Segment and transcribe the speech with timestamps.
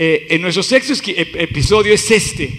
[0.00, 2.56] Eh, en nuestro sexto episodio es este.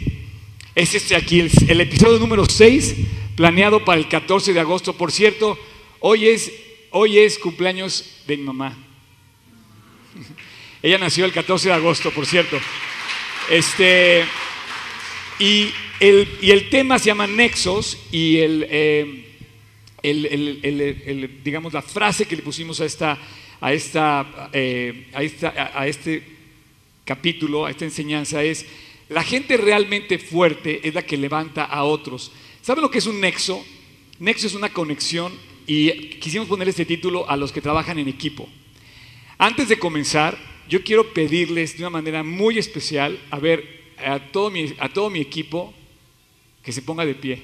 [0.75, 2.95] Es este aquí, el, el episodio número 6,
[3.37, 4.97] planeado para el 14 de agosto.
[4.97, 5.57] Por cierto,
[6.01, 6.51] hoy es,
[6.89, 8.77] hoy es cumpleaños de mi mamá.
[10.83, 12.59] Ella nació el 14 de agosto, por cierto.
[13.49, 14.25] Este,
[15.39, 15.69] y,
[16.01, 19.37] el, y el tema se llama Nexos y el, eh,
[20.03, 23.17] el, digamos, la frase que le pusimos a, esta,
[23.61, 26.38] a, esta, eh, a, esta, a este
[27.09, 28.67] capítulo, a esta enseñanza es,
[29.09, 32.31] la gente realmente fuerte es la que levanta a otros.
[32.61, 33.65] ¿Saben lo que es un nexo?
[34.19, 35.33] Nexo es una conexión
[35.65, 35.89] y
[36.19, 38.47] quisimos poner este título a los que trabajan en equipo.
[39.39, 40.37] Antes de comenzar,
[40.69, 45.09] yo quiero pedirles de una manera muy especial, a ver, a todo mi, a todo
[45.09, 45.73] mi equipo,
[46.61, 47.41] que se ponga de pie.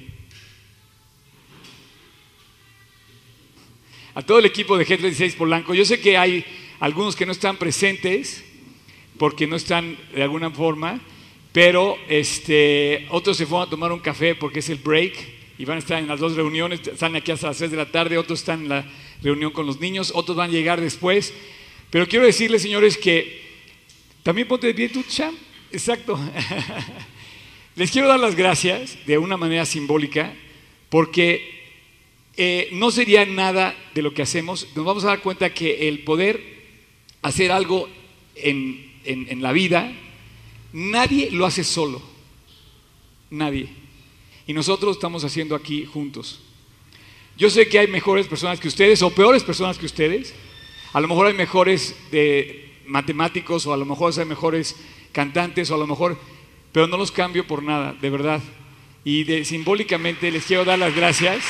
[4.14, 5.74] A todo el equipo de G36 Polanco.
[5.74, 6.46] Yo sé que hay
[6.80, 8.45] algunos que no están presentes
[9.18, 11.02] porque no están de alguna forma,
[11.52, 15.14] pero este, otros se fueron a tomar un café porque es el break
[15.58, 17.92] y van a estar en las dos reuniones, están aquí hasta las 6 de la
[17.92, 18.86] tarde, otros están en la
[19.22, 21.34] reunión con los niños, otros van a llegar después.
[21.90, 23.42] Pero quiero decirles, señores, que
[24.24, 25.36] también ponte de pie tú, Cham.
[25.72, 26.20] Exacto.
[27.76, 30.34] Les quiero dar las gracias de una manera simbólica
[30.90, 31.56] porque
[32.38, 34.68] eh, no sería nada de lo que hacemos.
[34.76, 36.42] Nos vamos a dar cuenta que el poder
[37.22, 37.90] hacer algo
[38.36, 39.92] en, en la vida,
[40.74, 42.02] nadie lo hace solo.
[43.30, 43.70] Nadie.
[44.48, 46.42] Y nosotros estamos haciendo aquí juntos.
[47.38, 50.34] Yo sé que hay mejores personas que ustedes o peores personas que ustedes.
[50.94, 54.76] A lo mejor hay mejores de matemáticos o a lo mejor hay mejores
[55.12, 56.18] cantantes o a lo mejor,
[56.72, 58.42] pero no los cambio por nada, de verdad.
[59.04, 61.44] Y de, simbólicamente les quiero dar las gracias.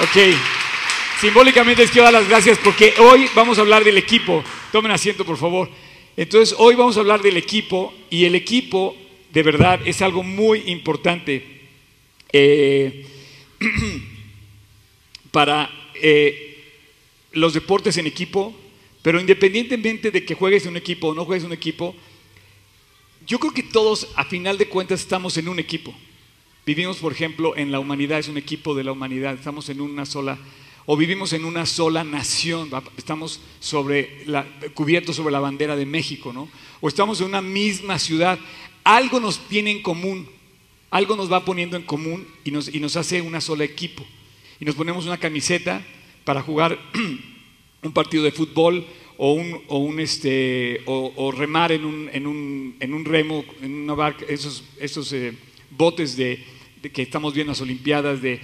[0.00, 0.36] Ok,
[1.20, 4.42] simbólicamente les quiero dar las gracias porque hoy vamos a hablar del equipo.
[4.72, 5.70] Tomen asiento, por favor.
[6.16, 8.96] Entonces, hoy vamos a hablar del equipo y el equipo,
[9.32, 11.44] de verdad, es algo muy importante.
[12.32, 13.06] Eh,
[15.30, 16.62] para eh,
[17.32, 18.54] los deportes en equipo,
[19.02, 21.94] pero independientemente de que juegues en un equipo o no juegues en un equipo,
[23.26, 25.94] yo creo que todos a final de cuentas estamos en un equipo.
[26.66, 30.06] Vivimos, por ejemplo, en la humanidad, es un equipo de la humanidad, estamos en una
[30.06, 30.38] sola,
[30.86, 36.32] o vivimos en una sola nación, estamos sobre la, cubiertos sobre la bandera de México,
[36.32, 36.48] ¿no?
[36.80, 38.38] O estamos en una misma ciudad,
[38.82, 40.28] algo nos tiene en común,
[40.90, 44.04] algo nos va poniendo en común y nos, hace una sola equipo.
[44.60, 45.84] Y nos ponemos una camiseta
[46.24, 46.78] para jugar
[47.82, 52.76] un partido de fútbol o, un, o, un este, o, remar en un, en, un,
[52.78, 55.32] en un, remo, en una barca, esos, esos eh,
[55.70, 56.44] botes de,
[56.92, 58.40] que estamos viendo en las Olimpiadas, de,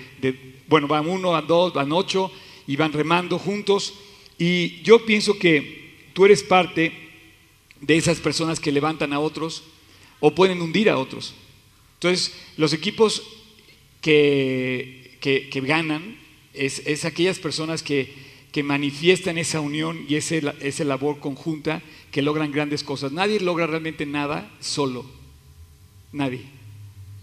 [0.71, 2.31] bueno, van uno, van dos, van ocho
[2.65, 3.93] y van remando juntos.
[4.39, 6.93] Y yo pienso que tú eres parte
[7.81, 9.65] de esas personas que levantan a otros
[10.21, 11.35] o pueden hundir a otros.
[11.95, 13.21] Entonces, los equipos
[14.01, 16.17] que, que, ganan
[16.55, 18.15] es, es, aquellas personas que,
[18.53, 21.83] que, manifiestan esa unión y ese, esa labor conjunta
[22.13, 23.11] que logran grandes cosas.
[23.11, 25.05] Nadie logra realmente nada solo.
[26.13, 26.59] Nadie.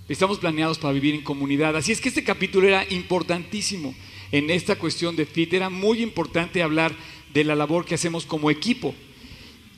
[0.09, 1.75] Estamos planeados para vivir en comunidad.
[1.75, 3.94] Así es que este capítulo era importantísimo
[4.31, 5.53] en esta cuestión de FIT.
[5.53, 6.95] Era muy importante hablar
[7.34, 8.96] de la labor que hacemos como equipo.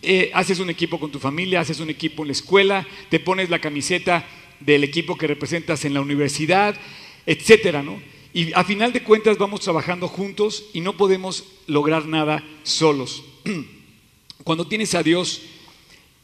[0.04, 3.50] Eh, haces un equipo con tu familia, haces un equipo en la escuela, te pones
[3.50, 4.24] la camiseta
[4.60, 6.80] del equipo que representas en la universidad,
[7.26, 8.00] etcétera, ¿no?
[8.32, 13.24] Y a final de cuentas vamos trabajando juntos y no podemos lograr nada solos.
[14.44, 15.42] Cuando tienes a Dios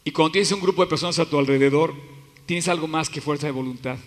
[0.03, 1.95] y cuando tienes un grupo de personas a tu alrededor,
[2.45, 3.97] tienes algo más que fuerza de voluntad.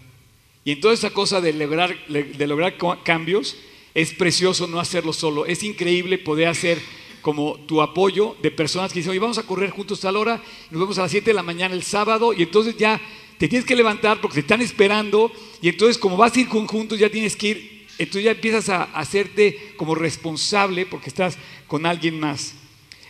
[0.65, 3.57] Y en toda esa cosa de lograr, de lograr cambios,
[3.95, 5.47] es precioso no hacerlo solo.
[5.47, 6.79] Es increíble poder hacer
[7.23, 10.81] como tu apoyo de personas que dicen, oye, vamos a correr juntos la hora, nos
[10.81, 13.01] vemos a las 7 de la mañana el sábado, y entonces ya
[13.39, 15.31] te tienes que levantar porque te están esperando
[15.63, 18.85] y entonces como vas a ir conjuntos ya tienes que ir, entonces ya empiezas a
[18.85, 22.55] hacerte como responsable porque estás con alguien más.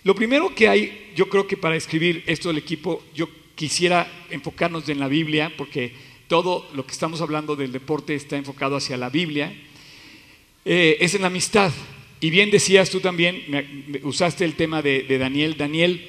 [0.04, 3.28] Lo primero que hay, yo creo que para escribir esto del equipo, yo
[3.58, 5.92] quisiera enfocarnos en la Biblia porque
[6.28, 9.52] todo lo que estamos hablando del deporte está enfocado hacia la Biblia,
[10.64, 11.72] eh, es en la amistad.
[12.20, 13.42] Y bien decías tú también,
[14.04, 16.08] usaste el tema de, Daniel, Daniel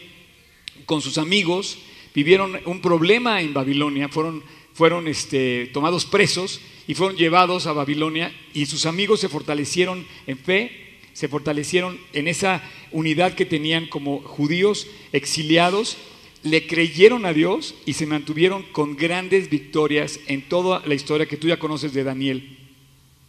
[0.86, 1.80] con sus amigos,
[2.14, 4.44] vivieron un problema en Babilonia, fueron,
[4.76, 10.38] fueron este, tomados presos y fueron llevados a Babilonia y sus amigos se fortalecieron en
[10.38, 12.62] fe, se fortalecieron en esa
[12.92, 15.98] unidad que tenían como judíos exiliados,
[16.44, 21.38] le creyeron a Dios y se mantuvieron con grandes victorias en toda la historia que
[21.38, 22.58] tú ya conoces de Daniel.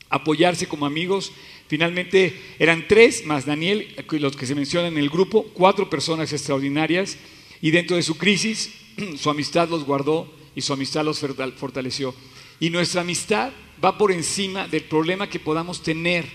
[0.08, 1.32] Apoyarse como amigos
[1.70, 7.16] Finalmente eran tres más Daniel, los que se mencionan en el grupo, cuatro personas extraordinarias
[7.62, 8.72] y dentro de su crisis
[9.16, 12.12] su amistad los guardó y su amistad los fortaleció.
[12.58, 13.52] Y nuestra amistad
[13.82, 16.26] va por encima del problema que podamos tener.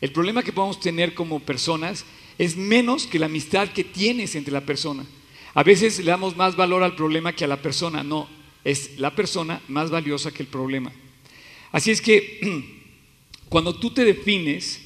[0.00, 2.04] El problema que podamos tener como personas
[2.36, 5.06] es menos que la amistad que tienes entre la persona.
[5.56, 8.04] A veces le damos más valor al problema que a la persona.
[8.04, 8.28] No,
[8.62, 10.92] es la persona más valiosa que el problema.
[11.72, 12.84] Así es que
[13.48, 14.82] cuando tú te defines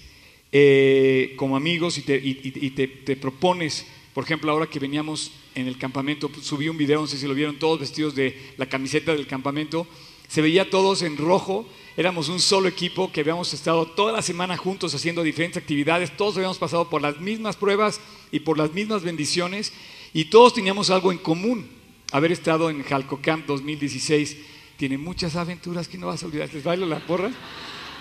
[0.53, 3.85] eh, como amigos y, te, propones,
[4.15, 7.35] por ejemplo, ahora que veníamos en el campamento, subí un video, no sé si lo
[7.35, 9.89] vieron, todos vestidos de la camiseta del campamento,
[10.29, 14.57] se veía todos en rojo, éramos un solo equipo que habíamos estado toda la semana
[14.57, 18.01] juntos haciendo diferentes actividades, todos habíamos pasado por las mismas pruebas
[18.31, 19.73] y por las mismas bendiciones
[20.13, 21.69] y todos teníamos algo en común,
[22.11, 24.37] haber estado en Jalco Camp 2016.
[24.77, 26.53] Tiene muchas aventuras que no vas a olvidar.
[26.53, 27.31] ¿Les bailo la porra?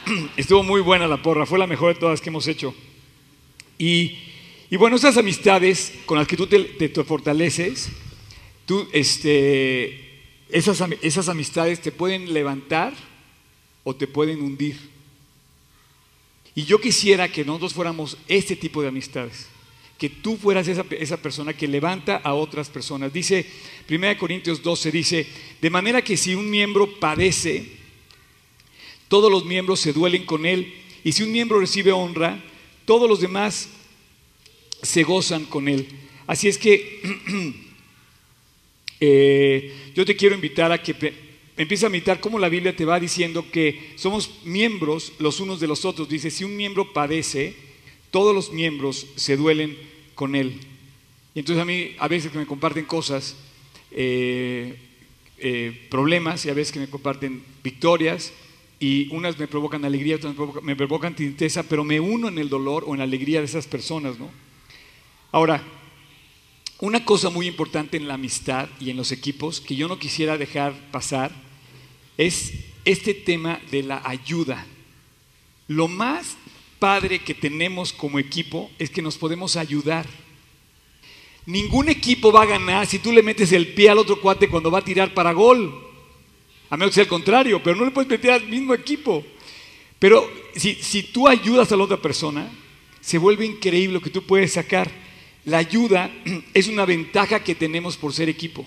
[0.37, 2.73] Estuvo muy buena la porra, fue la mejor de todas que hemos hecho.
[3.77, 4.17] Y,
[4.71, 7.89] bueno, esas amistades con las que tú te, fortaleces,
[8.65, 12.93] tú, este, esas, esas amistades te pueden levantar
[13.83, 14.77] o te pueden hundir.
[16.55, 19.47] Y yo quisiera que nosotros fuéramos este tipo de amistades
[19.99, 23.11] que tú fueras esa, esa, persona que levanta a otras personas.
[23.11, 23.45] Dice
[23.89, 25.27] 1 Corintios 12, dice,
[25.61, 27.65] de manera que si un miembro padece,
[29.09, 30.73] todos los miembros se duelen con él,
[31.03, 32.41] y si un miembro recibe honra,
[32.85, 33.69] todos los demás
[34.81, 35.87] se gozan con él.
[36.27, 37.01] Así es que
[39.01, 40.95] eh, yo te quiero invitar a que
[41.57, 45.67] empieces a meditar cómo la Biblia te va diciendo que somos miembros los unos de
[45.67, 46.07] los otros.
[46.07, 47.55] Dice, si un miembro padece,
[48.11, 49.88] todos los miembros se duelen
[50.19, 50.59] con él.
[51.33, 53.37] Y entonces a mí, a veces que me comparten cosas,
[53.89, 54.77] eh,
[55.37, 58.33] eh, problemas, y a veces que me comparten victorias,
[58.81, 62.83] y unas me provocan alegría, otras me provocan, tristeza, pero me uno en el dolor
[62.85, 64.29] o en la alegría de esas personas, ¿no?
[65.31, 65.63] Ahora,
[66.81, 70.37] una cosa muy importante en la amistad y en los equipos que yo no quisiera
[70.37, 71.31] dejar pasar
[72.17, 74.65] es este tema de la ayuda.
[75.69, 76.35] Lo más
[76.79, 80.07] padre que tenemos como equipo es que nos podemos ayudar.
[81.45, 84.71] Ningún equipo va a ganar si tú le metes el pie al otro cuate cuando
[84.71, 85.87] va a tirar para gol.
[86.69, 89.23] A menos que sea el contrario, pero no le puedes meter al mismo equipo.
[89.97, 92.49] Pero si, si tú ayudas a la otra persona,
[93.01, 94.89] se vuelve increíble lo que tú puedes sacar.
[95.45, 96.11] La ayuda
[96.53, 98.65] es una ventaja que tenemos por ser equipo.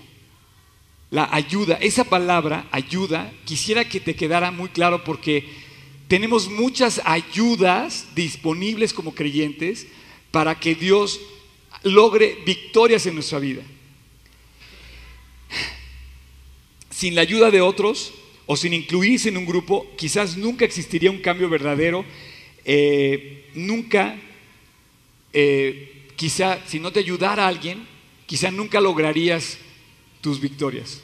[1.09, 5.47] La ayuda, esa palabra, ayuda, quisiera que te quedara muy claro porque
[6.07, 9.87] tenemos muchas ayudas disponibles como creyentes
[10.31, 11.19] para que Dios
[11.83, 13.61] logre victorias en nuestra vida.
[16.89, 18.13] Sin la ayuda de otros
[18.45, 22.05] o sin incluirse en un grupo, quizás nunca existiría un cambio verdadero,
[22.65, 24.19] eh, nunca,
[25.31, 27.85] eh, quizá si no te ayudara alguien,
[28.25, 29.57] quizá nunca lograrías
[30.21, 31.01] tus victorias.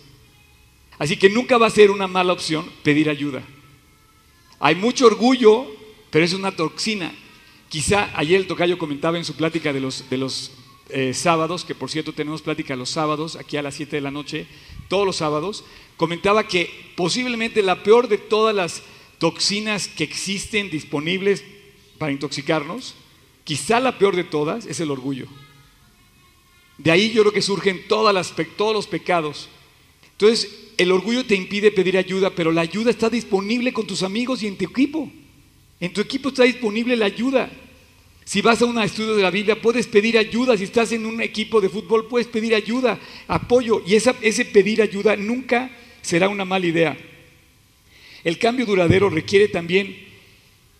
[0.97, 3.43] Así que nunca va a ser una mala opción pedir ayuda.
[4.59, 5.65] Hay mucho orgullo,
[6.09, 7.13] pero es una toxina.
[7.69, 10.51] Quizá ayer el tocayo comentaba en su plática de los, de los
[10.89, 14.11] eh, sábados, que por cierto tenemos plática los sábados, aquí a las 7 de la
[14.11, 14.47] noche,
[14.87, 15.63] todos los sábados,
[15.97, 18.81] comentaba que posiblemente la peor de todas las
[19.19, 21.43] toxinas que existen disponibles
[21.97, 22.95] para intoxicarnos,
[23.43, 25.27] quizá la peor de todas es el orgullo.
[26.79, 29.49] De ahí yo creo que surgen todas las, todos los pecados.
[30.13, 34.41] Entonces, el orgullo te impide pedir ayuda, pero la ayuda está disponible con tus amigos
[34.41, 35.11] y en tu equipo.
[35.77, 37.51] En tu equipo está disponible la ayuda.
[38.23, 40.55] Si vas a un estudio de la Biblia, puedes pedir ayuda.
[40.55, 43.83] Si estás en un equipo de fútbol, puedes pedir ayuda, apoyo.
[43.85, 45.69] Y ese pedir ayuda nunca
[46.01, 46.97] será una mala idea.
[48.23, 49.97] El cambio duradero requiere también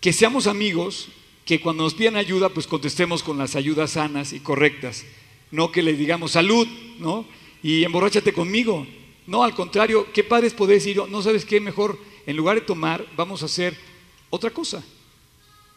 [0.00, 1.08] que seamos amigos,
[1.44, 5.04] que cuando nos pidan ayuda, pues contestemos con las ayudas sanas y correctas.
[5.50, 6.66] No que les digamos salud,
[6.98, 7.26] ¿no?
[7.62, 8.86] Y emborráchate conmigo.
[9.30, 11.96] No, al contrario, qué padres poder decir, no sabes qué, mejor
[12.26, 13.76] en lugar de tomar, vamos a hacer
[14.28, 14.84] otra cosa.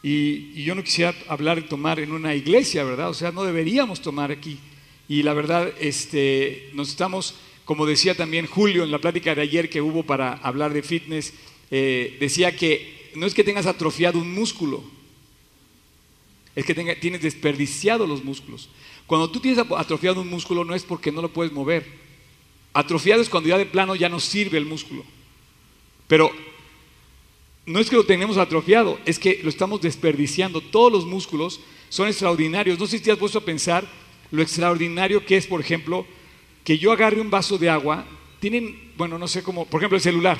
[0.02, 3.10] Y, yo no quisiera hablar de tomar en una iglesia, ¿verdad?
[3.10, 4.58] O sea, no deberíamos tomar aquí.
[5.08, 9.70] Y la verdad, este, nos estamos, como decía también Julio en la plática de ayer
[9.70, 11.32] que hubo para hablar de fitness,
[11.70, 14.82] eh, decía que no es que tengas atrofiado un músculo,
[16.56, 18.68] es que tienes desperdiciado los músculos.
[19.06, 22.03] Cuando tú tienes atrofiado un músculo no es porque no lo puedes mover,
[22.74, 25.04] Atrofiado es cuando ya de plano ya no sirve el músculo.
[26.08, 26.30] Pero
[27.66, 30.60] no es que lo tenemos atrofiado, es que lo estamos desperdiciando.
[30.60, 32.78] Todos los músculos son extraordinarios.
[32.78, 33.86] No sé si te has puesto a pensar
[34.32, 36.04] lo extraordinario que es, por ejemplo,
[36.64, 38.04] que yo agarre un vaso de agua.
[38.40, 40.38] Tienen, bueno, no sé cómo, por ejemplo, el celular.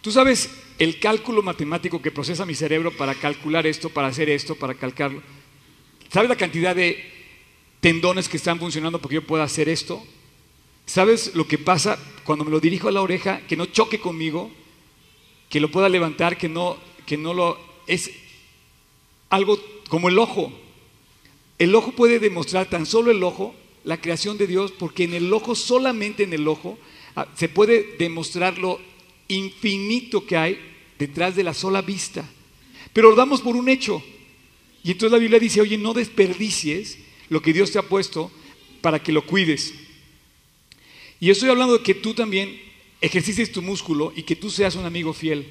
[0.00, 4.54] Tú sabes el cálculo matemático que procesa mi cerebro para calcular esto, para hacer esto,
[4.54, 5.22] para calcarlo.
[6.10, 7.04] ¿Sabes la cantidad de
[7.80, 10.02] tendones que están funcionando porque yo pueda hacer esto?
[10.88, 13.42] ¿Sabes lo que pasa cuando me lo dirijo a la oreja?
[13.46, 14.50] Que no choque conmigo,
[15.50, 17.58] que lo pueda levantar, que no, que no lo...
[17.86, 18.10] Es
[19.28, 20.50] algo como el ojo.
[21.58, 23.54] El ojo puede demostrar, tan solo el ojo,
[23.84, 26.78] la creación de Dios, porque en el ojo, solamente en el ojo,
[27.16, 28.80] ah, se puede demostrar lo
[29.28, 30.58] infinito que hay
[30.98, 32.26] detrás de la sola vista.
[32.94, 34.02] Pero lo damos por un hecho.
[34.82, 36.96] Y entonces la Biblia dice, oye, no desperdicies
[37.28, 38.30] lo que Dios te ha puesto
[38.80, 39.74] para que lo cuides.
[41.20, 42.60] Y estoy hablando de que tú también
[43.00, 45.46] ejercices tu músculo y que tú seas un amigo fiel.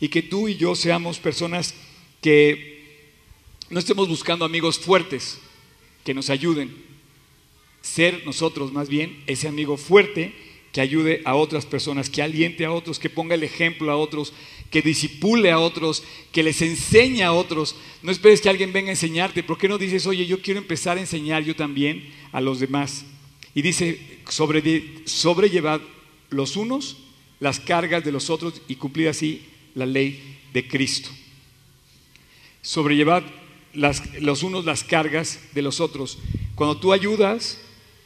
[0.00, 1.74] Y que tú y yo seamos personas
[2.20, 2.78] que
[3.70, 5.38] no estemos buscando amigos fuertes
[6.04, 6.74] que nos ayuden.
[7.82, 10.34] Ser nosotros más bien ese amigo fuerte
[10.72, 14.32] que ayude a otras personas, que aliente a otros, que ponga el ejemplo a otros,
[14.70, 17.74] que disipule a otros, que les enseñe a otros.
[18.02, 19.42] No esperes que alguien venga a enseñarte.
[19.42, 23.04] ¿Por qué no dices, oye, yo quiero empezar a enseñar yo también a los demás?
[23.58, 23.98] Y dice,
[24.28, 24.62] sobre,
[25.04, 25.80] sobrellevad
[26.30, 26.96] los unos
[27.40, 31.10] las cargas de los otros y cumplir así la ley de Cristo.
[32.62, 33.24] Sobrellevad
[33.74, 36.18] los unos las cargas de los otros.
[36.54, 37.58] Cuando tú ayudas,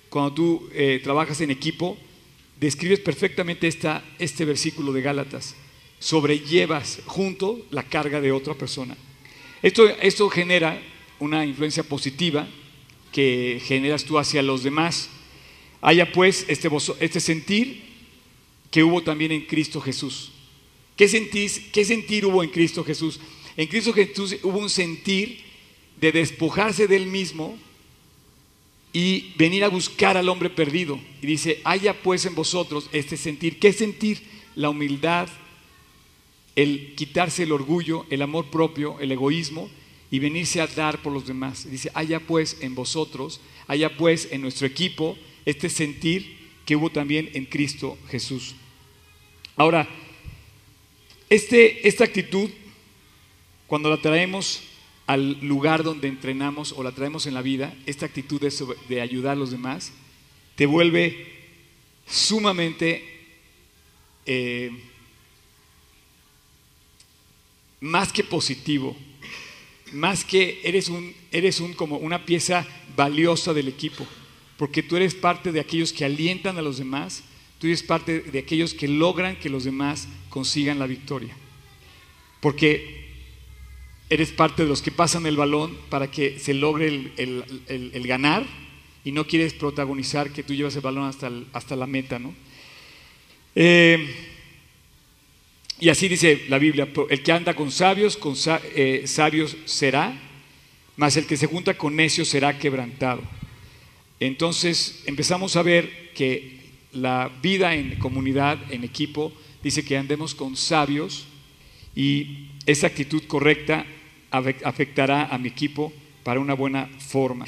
[0.08, 1.98] cuando tú eh, trabajas en equipo,
[2.58, 5.54] describes perfectamente esta, este versículo de Gálatas.
[5.98, 8.96] Sobrellevas junto la carga de otra persona.
[9.62, 10.80] Esto, esto genera
[11.18, 12.48] una influencia positiva
[13.12, 15.10] que generas tú hacia los demás.
[15.82, 16.70] Haya pues este,
[17.00, 17.82] este sentir
[18.70, 20.30] que hubo también en Cristo Jesús.
[20.96, 23.18] ¿Qué, sentís, ¿Qué sentir hubo en Cristo Jesús?
[23.56, 25.40] En Cristo Jesús hubo un sentir
[26.00, 27.58] de despojarse del mismo
[28.92, 31.00] y venir a buscar al hombre perdido.
[31.20, 33.58] Y dice, haya pues en vosotros este sentir.
[33.58, 34.22] ¿Qué sentir?
[34.54, 35.28] La humildad,
[36.54, 39.68] el quitarse el orgullo, el amor propio, el egoísmo
[40.10, 41.68] y venirse a dar por los demás.
[41.68, 47.30] Dice, haya pues en vosotros, haya pues en nuestro equipo este sentir que hubo también
[47.34, 48.54] en Cristo Jesús.
[49.56, 49.88] Ahora,
[51.28, 52.50] este, esta actitud,
[53.66, 54.62] cuando la traemos
[55.06, 59.36] al lugar donde entrenamos o la traemos en la vida, esta actitud de, ayudar a
[59.36, 59.92] los demás,
[60.54, 61.26] te vuelve
[62.06, 63.04] sumamente
[64.26, 64.70] eh,
[67.80, 68.96] más que positivo,
[69.92, 74.06] más que eres un, eres un como una pieza valiosa del equipo,
[74.56, 77.24] porque tú eres parte de aquellos que alientan a los demás,
[77.58, 81.34] tú eres parte de aquellos que logran que los demás consigan la victoria.
[82.40, 83.02] Porque
[84.10, 88.44] eres parte de los que pasan el balón para que se logre el, ganar
[89.04, 92.34] y no quieres protagonizar que tú llevas el balón hasta, hasta la meta, ¿no?
[93.54, 94.06] Eh,
[95.80, 98.34] y así dice la Biblia, el que anda con sabios, con
[98.74, 100.16] eh, sabios será,
[100.96, 103.22] mas el que se junta con necios será quebrantado.
[104.26, 106.60] Entonces empezamos a ver que
[106.92, 109.32] la vida en comunidad, en equipo,
[109.64, 111.26] dice que andemos con sabios
[111.96, 113.84] y esa actitud correcta
[114.30, 117.46] afectará a mi equipo para una buena forma.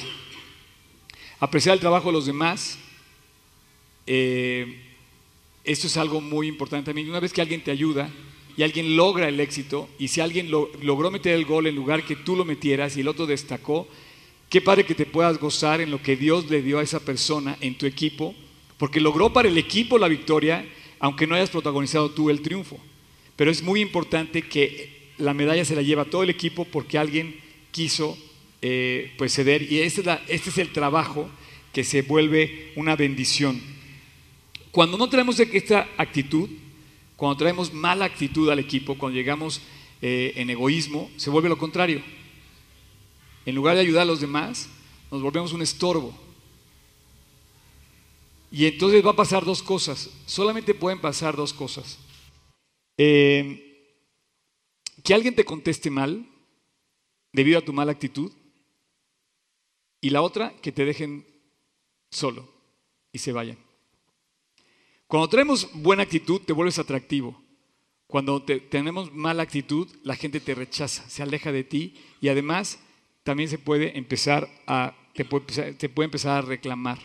[1.39, 2.77] Apreciar el trabajo de los demás,
[4.09, 4.81] eh,
[5.63, 7.09] esto es algo muy importante también.
[7.09, 8.11] Una vez que alguien te ayuda
[8.57, 12.17] y alguien logra el éxito, y si alguien logró meter el gol en lugar que
[12.17, 13.87] tú lo metieras y el otro destacó,
[14.55, 17.59] qué padre que te puedas gozar en lo que Dios le dio a esa persona
[17.61, 18.37] en tu equipo,
[18.79, 20.65] porque logró para el equipo la victoria,
[21.01, 22.79] aunque no hayas protagonizado tú el triunfo.
[23.35, 27.35] Pero es muy importante que la medalla se la lleva todo el equipo porque alguien
[27.73, 28.17] quiso
[28.63, 31.29] eh, pues ceder y este es, el trabajo
[31.73, 33.61] que se vuelve una bendición.
[34.71, 36.49] Cuando no traemos esta actitud,
[37.17, 39.63] cuando traemos mala actitud al equipo, cuando llegamos
[40.01, 42.03] eh, en egoísmo, se vuelve lo contrario.
[43.47, 44.69] En lugar de ayudar a los demás,
[45.11, 46.15] nos volvemos un estorbo.
[48.51, 50.11] Y entonces va a pasar dos cosas.
[50.27, 51.99] Solamente pueden pasar dos cosas.
[52.97, 53.93] Eh,
[55.03, 56.27] que alguien te conteste mal
[57.33, 58.33] debido a tu mala actitud
[60.01, 61.27] y la otra, que te dejen
[62.11, 62.49] solo
[63.11, 63.59] y se vayan.
[65.07, 67.43] Cuando tenemos buena actitud, te vuelves atractivo.
[68.07, 72.79] Cuando tenemos mala actitud, la gente te rechaza, se aleja de ti y además
[73.25, 76.99] también se puede empezar a, te puede, a reclamar.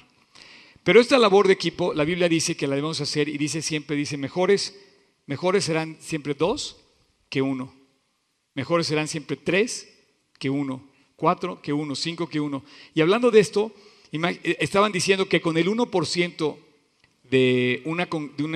[0.83, 3.95] Pero esta labor de equipo, la Biblia dice que la debemos hacer y dice siempre,
[3.95, 4.79] dice, mejores,
[5.25, 6.77] mejores serán siempre dos
[7.29, 7.73] que uno.
[8.53, 9.89] Mejores serán siempre tres
[10.37, 12.63] que uno, cuatro que uno, cinco que uno.
[12.93, 13.73] Y hablando de esto,
[14.11, 16.69] eh, estaban diciendo que con el 1% de
[17.29, 18.07] de, una,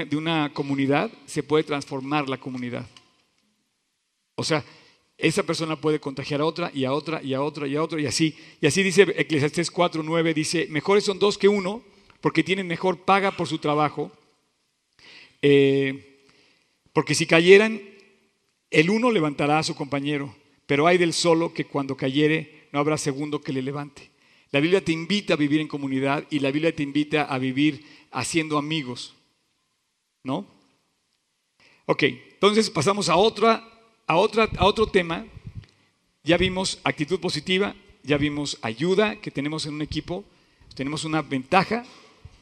[0.05, 2.87] de una comunidad se puede transformar la comunidad.
[4.35, 4.65] O sea,
[5.23, 8.01] esa persona puede contagiar a otra y a otra y a otra y a otra
[8.01, 8.35] y así.
[8.59, 11.81] Y así dice Eclesiastés 4, 9, dice, mejores son dos que uno
[12.19, 14.11] porque tienen mejor paga por su trabajo.
[15.41, 16.25] Eh,
[16.91, 17.81] porque si cayeran,
[18.69, 22.97] el uno levantará a su compañero, pero hay del solo que cuando cayere no habrá
[22.97, 24.11] segundo que le levante.
[24.51, 27.85] La Biblia te invita a vivir en comunidad y la Biblia te invita a vivir
[28.11, 29.15] haciendo amigos.
[30.23, 30.45] ¿No?
[31.85, 33.72] Ok, entonces pasamos a, otra,
[34.13, 35.25] a, otra, otro tema.
[36.23, 40.23] Ya vimos actitud positiva, ya vimos ayuda que tenemos en un equipo,
[40.75, 41.83] tenemos una ventaja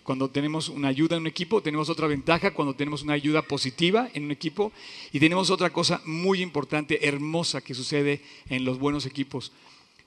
[0.04, 4.10] cuando tenemos una ayuda en un equipo, tenemos otra ventaja cuando tenemos una ayuda positiva
[4.14, 4.72] en un equipo
[5.12, 9.52] y tenemos otra cosa muy importante, hermosa que sucede en los buenos equipos.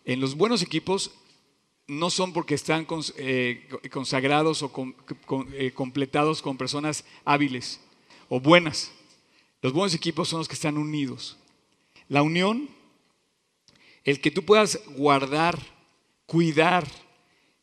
[0.05, 1.13] En los buenos equipos
[1.87, 4.71] no son porque están eh, consagrados o
[5.53, 7.81] eh, completados con personas hábiles
[8.29, 8.93] o buenas.
[9.63, 11.39] Los buenos equipos son los que están unidos.
[12.09, 12.69] La unión,
[14.05, 15.59] el que tú puedas guardar,
[16.27, 16.87] cuidar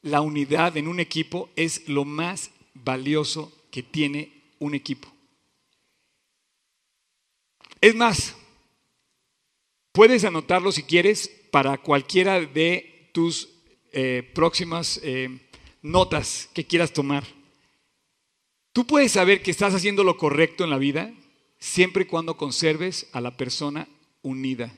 [0.02, 5.12] la unidad en un equipo es lo más valioso que tiene un equipo.
[7.80, 8.36] Es más,
[9.92, 13.50] puedes anotarlo si quieres para cualquiera de tus
[13.92, 15.30] eh, próximas eh,
[15.82, 17.26] notas que quieras tomar.
[18.74, 21.14] Tú puedes saber que estás haciendo lo correcto en la vida
[21.60, 23.88] siempre y cuando conserves a la persona
[24.22, 24.74] unida.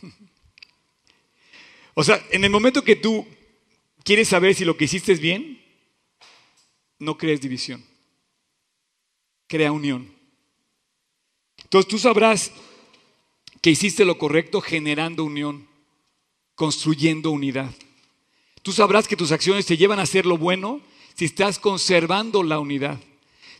[1.94, 3.26] o sea, en el momento que tú
[4.04, 5.62] quieres saber si lo que hiciste es bien,
[6.98, 7.84] no crees división.
[9.48, 10.12] Crea unión.
[11.62, 12.52] Entonces tú sabrás
[13.60, 15.68] que hiciste lo correcto generando unión
[16.54, 17.74] construyendo unidad.
[18.62, 20.80] Tú sabrás que tus acciones te llevan a hacer lo bueno
[21.14, 23.00] si estás conservando la unidad.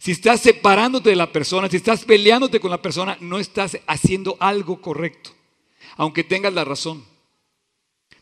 [0.03, 4.37] Si estás separándote de la persona, si estás peleándote con la persona, no estás haciendo
[4.41, 5.31] algo correcto,
[5.97, 7.05] aunque tengas la razón.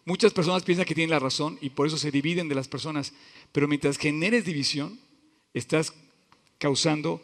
[0.05, 3.15] Muchas personas piensan que tienen la razón y por eso se dividen de las personas,
[3.51, 5.01] pero mientras generes división,
[5.55, 5.95] estás
[6.59, 7.23] causando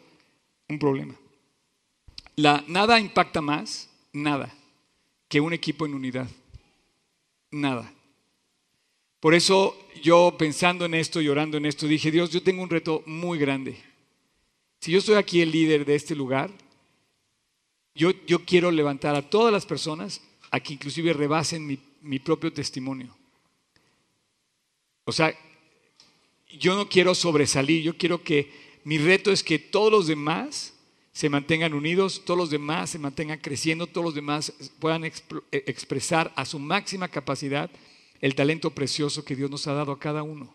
[0.67, 1.13] un problema.
[2.35, 4.51] La, nada impacta más, nada,
[5.29, 6.27] que un equipo en unidad
[7.51, 7.93] nada.
[9.19, 12.71] Por eso yo pensando en esto y orando en esto, dije, Dios, yo tengo un
[12.71, 13.77] reto muy grande.
[14.79, 16.51] Si yo estoy aquí el líder de este lugar,
[17.95, 22.53] yo, yo quiero levantar a todas las personas a que inclusive rebasen mi, mi propio
[22.53, 23.15] testimonio.
[25.03, 25.33] O sea,
[26.59, 28.51] yo no quiero sobresalir, yo quiero que
[28.83, 30.73] mi reto es que todos los demás
[31.11, 35.13] se mantengan unidos, todos los demás se mantengan creciendo, todos los demás puedan eh,
[35.51, 37.71] expresar a su máxima capacidad
[38.21, 40.53] el talento precioso que Dios nos ha dado a cada uno.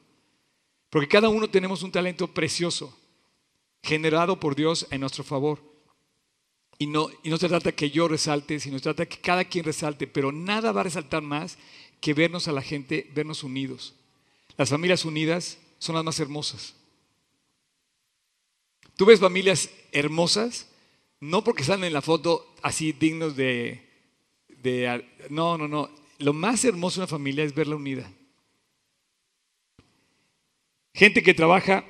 [0.88, 2.96] Porque cada uno tenemos un talento precioso,
[3.82, 5.60] generado por Dios en nuestro favor.
[6.78, 9.64] Y no, y no se trata que yo resalte, sino se trata que cada quien
[9.64, 11.58] resalte, pero nada va a resaltar más
[12.00, 13.94] que vernos a la gente, vernos unidos.
[14.56, 16.74] Las familias unidas son las más hermosas.
[18.96, 20.68] Tú ves familias hermosas,
[21.20, 23.88] no porque salen en la foto así dignos de,
[25.30, 25.90] No, no, no.
[26.18, 28.10] Lo más hermoso de una familia es verla unida.
[30.94, 31.84] Gente que trabaja,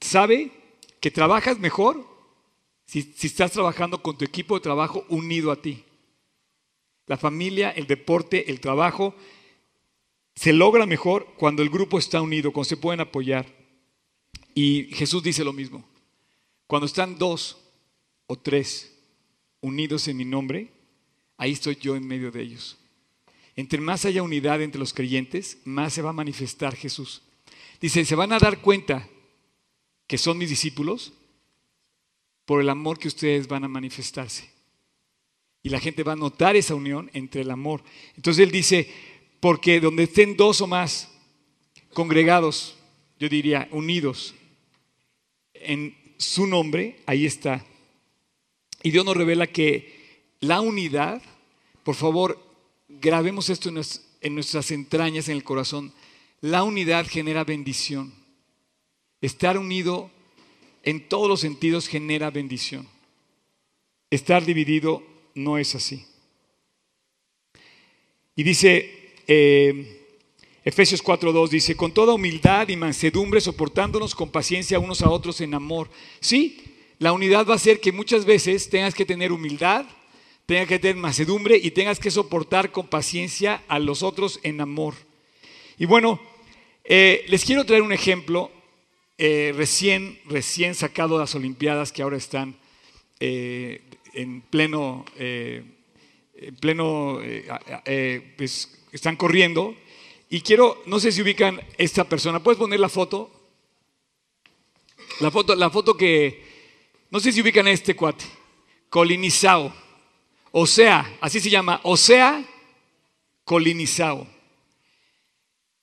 [0.00, 0.50] sabe
[1.06, 2.04] que trabajas mejor
[2.84, 5.84] si, si estás trabajando con tu equipo de trabajo unido a ti.
[7.06, 9.14] La familia, el deporte, el trabajo,
[10.34, 13.46] se logra mejor cuando el grupo está unido, cuando se pueden apoyar.
[14.52, 15.84] Y Jesús dice lo mismo.
[16.66, 17.56] Cuando están dos
[18.26, 18.92] o tres
[19.60, 20.72] unidos en mi nombre,
[21.36, 22.78] ahí estoy yo en medio de ellos.
[23.54, 27.22] Entre más haya unidad entre los creyentes, más se va a manifestar Jesús.
[27.80, 29.08] Dice, se van a dar cuenta
[30.06, 31.12] que son mis discípulos
[32.44, 34.48] por el amor que ustedes van a manifestarse.
[35.62, 37.82] Y la gente va a notar esa unión entre el amor.
[38.14, 38.88] Entonces él dice,
[39.40, 41.10] porque donde estén dos o más
[41.92, 42.76] congregados,
[43.18, 44.34] yo diría unidos
[45.54, 47.64] en su nombre, ahí está.
[48.82, 51.20] Y Dios nos revela que la unidad,
[51.82, 52.40] por favor,
[52.88, 55.92] grabemos esto en nuestras entrañas, en el corazón,
[56.40, 58.12] la unidad genera bendición.
[59.20, 60.10] Estar unido
[60.82, 62.86] en todos los sentidos genera bendición.
[64.10, 65.02] Estar dividido
[65.34, 66.04] no es así.
[68.36, 70.06] Y dice, eh,
[70.64, 75.54] Efesios 4.2 dice, con toda humildad y mansedumbre, soportándonos con paciencia unos a otros en
[75.54, 75.88] amor.
[76.20, 76.62] Sí,
[76.98, 79.86] la unidad va a ser que muchas veces tengas que tener humildad,
[80.44, 84.94] tengas que tener mansedumbre y tengas que soportar con paciencia a los otros en amor.
[85.78, 86.20] Y bueno,
[86.84, 88.50] eh, les quiero traer un ejemplo
[89.18, 92.56] eh, recién, recién sacado de las Olimpiadas que ahora están
[93.20, 95.04] eh, en pleno
[96.36, 97.48] en pleno, eh,
[97.84, 99.74] eh, pues están corriendo.
[100.28, 103.30] Y quiero, no sé si ubican esta persona, ¿puedes poner la foto?
[105.20, 106.44] La foto, la foto que,
[107.10, 108.24] no sé si ubican este cuate,
[108.90, 109.72] Colinizao.
[110.52, 112.44] O sea, así se llama, o sea,
[113.44, 114.26] Colinizao.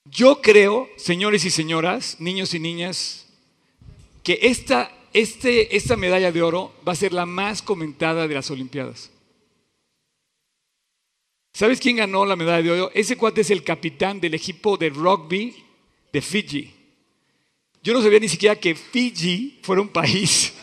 [0.04, 3.23] Yo creo, señores y señoras, niños y niñas,
[4.24, 8.50] que esta, este, esta medalla de oro va a ser la más comentada de las
[8.50, 9.10] Olimpiadas.
[11.52, 12.90] ¿Sabes quién ganó la medalla de oro?
[12.94, 15.54] Ese cuate es el capitán del equipo de rugby
[16.12, 16.74] de Fiji.
[17.82, 20.54] Yo no sabía ni siquiera que Fiji fuera un país.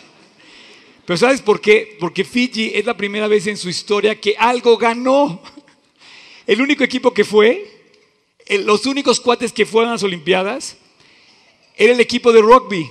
[1.05, 1.95] Pero ¿sabes por qué?
[1.99, 5.41] Porque Fiji es la primera vez en su historia que algo ganó.
[6.47, 7.93] El único equipo que fue,
[8.65, 10.77] los únicos cuates que fueron a las Olimpiadas,
[11.75, 12.89] era el equipo de rugby.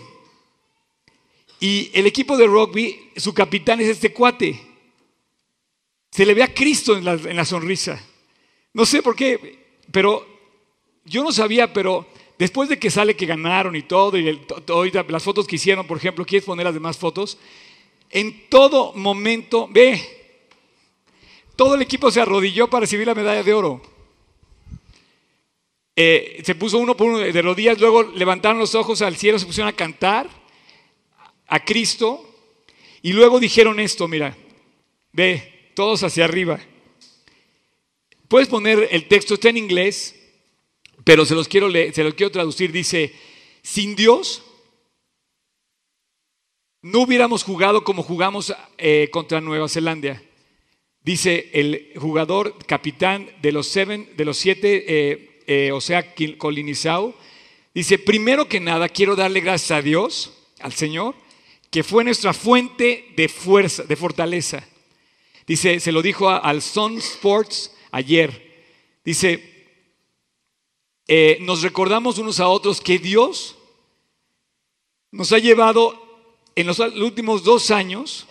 [1.61, 4.59] Y el equipo de rugby, su capitán es este cuate.
[6.11, 8.03] Se le ve a Cristo en la, sonrisa.
[8.73, 9.59] No sé por qué,
[9.93, 10.27] pero
[11.05, 12.07] yo no sabía, pero
[12.39, 14.41] después de que sale que ganaron y todo, y
[14.91, 17.37] las fotos que hicieron, por ejemplo, ¿quieres poner las demás fotos?
[18.09, 20.03] En todo momento, ve,
[21.57, 23.83] todo el equipo se arrodilló para recibir la medalla de oro.
[25.95, 29.45] Eh, se puso uno por uno de rodillas, luego levantaron los ojos al cielo, se
[29.45, 30.40] pusieron a cantar
[31.51, 32.27] a Cristo
[33.03, 34.37] y luego dijeron esto, mira,
[35.13, 36.61] ve, todos hacia arriba.
[38.29, 40.17] Puedes poner el texto, está en inglés,
[41.05, 42.71] pero se los quiero, leer, se los quiero traducir.
[42.71, 43.13] Dice,
[43.63, 44.43] sin Dios
[46.83, 50.23] no hubiéramos jugado como jugamos eh, contra Nueva Zelanda.
[51.03, 57.15] Dice el jugador capitán de los, seven, de los siete, eh, eh, o sea, Colinizao.
[57.75, 61.15] Dice, primero que nada, quiero darle gracias a Dios, al Señor,
[61.71, 64.67] que fue nuestra fuente de fuerza, de fortaleza.
[65.47, 68.65] Dice, se lo dijo al Sun Sports ayer.
[69.05, 69.77] Dice,
[71.07, 73.57] eh, nos recordamos unos a otros que Dios
[75.13, 76.01] nos ha llevado
[76.55, 78.27] en los últimos dos años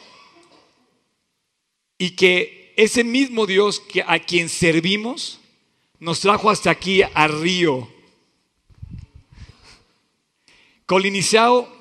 [1.97, 5.39] y que ese mismo Dios a quien servimos
[5.99, 7.89] nos trajo hasta aquí a Río.
[10.85, 11.78] Colinizao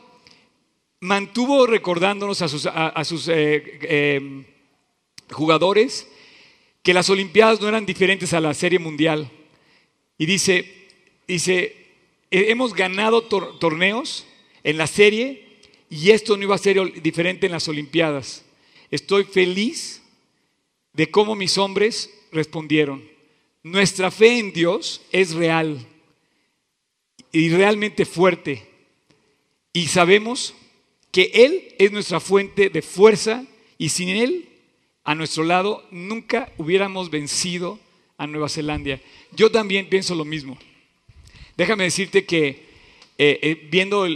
[1.00, 4.44] mantuvo recordándonos a sus, a, sus eh, eh,
[5.30, 6.08] jugadores
[6.82, 9.30] que las Olimpiadas no eran diferentes a la Serie Mundial.
[10.16, 10.88] Y dice,
[11.26, 11.76] dice,
[12.30, 14.26] hemos ganado torneos
[14.64, 15.46] en la serie
[15.90, 18.44] y esto no iba a ser diferente en las Olimpiadas.
[18.90, 20.02] Estoy feliz
[20.92, 23.06] de cómo mis hombres respondieron.
[23.62, 25.86] Nuestra fe en Dios es real
[27.32, 28.66] y realmente fuerte.
[29.72, 30.54] Y sabemos
[31.18, 33.44] que Él es nuestra fuente de fuerza
[33.76, 34.48] y sin Él
[35.02, 37.80] a nuestro lado, nunca hubiéramos vencido
[38.18, 39.00] a Nueva Zelanda.
[39.32, 40.56] Yo también pienso lo mismo.
[41.56, 42.68] Déjame decirte que
[43.18, 44.06] eh, eh, viendo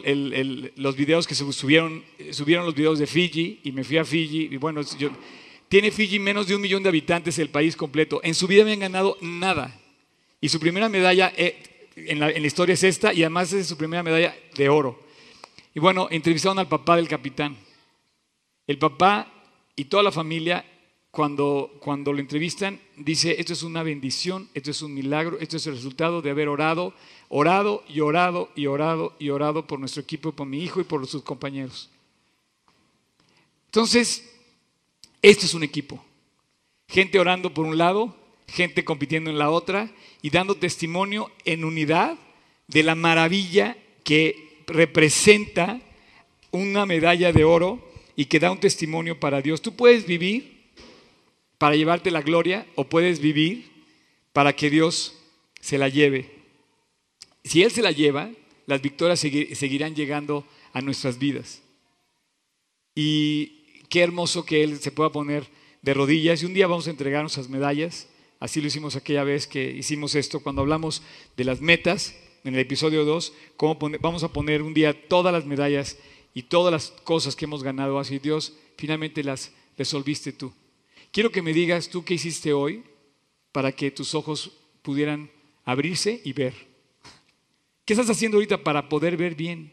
[0.76, 4.50] los videos que se subieron, subieron los videos de Fiji y me fui a Fiji
[4.52, 4.82] y bueno,
[5.68, 8.20] tiene Fiji menos de un millón de habitantes el país completo.
[8.22, 9.76] En su vida me han ganado nada.
[10.40, 13.76] Y su primera medalla eh, en, en la historia es esta y además es su
[13.76, 15.10] primera medalla de oro.
[15.74, 17.56] Y bueno, entrevistaron al papá del capitán.
[18.66, 19.32] El papá
[19.74, 20.64] y toda la familia
[21.10, 25.66] cuando, cuando lo entrevistan, dice, esto es una bendición, esto es un milagro, esto es
[25.66, 26.94] el resultado de haber orado,
[27.28, 31.06] orado y orado y orado y orado por nuestro equipo, por mi hijo y por
[31.06, 31.90] sus compañeros.
[33.66, 34.30] Entonces,
[35.20, 36.02] esto es un equipo.
[36.88, 39.90] Gente orando por un lado, gente compitiendo en la otra
[40.22, 42.18] y dando testimonio en unidad
[42.68, 45.80] de la maravilla que representa
[46.50, 49.62] una medalla de oro y que da un testimonio para Dios.
[49.62, 50.70] Tú puedes vivir
[51.58, 53.70] para llevarte la gloria o puedes vivir
[54.32, 55.18] para que Dios
[55.60, 56.30] se la lleve.
[57.44, 58.30] Si Él se la lleva,
[58.66, 61.62] las victorias seguirán llegando a nuestras vidas.
[62.94, 65.46] Y qué hermoso que Él se pueda poner
[65.82, 68.08] de rodillas y un día vamos a entregar nuestras medallas.
[68.38, 71.02] Así lo hicimos aquella vez que hicimos esto, cuando hablamos
[71.36, 75.46] de las metas, en el episodio 2, cómo vamos a poner un día todas las
[75.46, 75.98] medallas
[76.34, 78.18] y todas las cosas que hemos ganado así.
[78.18, 80.52] Dios, finalmente las resolviste tú.
[81.12, 82.82] Quiero que me digas tú qué hiciste hoy
[83.52, 84.52] para que tus ojos
[84.82, 85.30] pudieran
[85.64, 86.54] abrirse y ver.
[87.84, 89.72] ¿Qué estás haciendo ahorita para poder ver bien?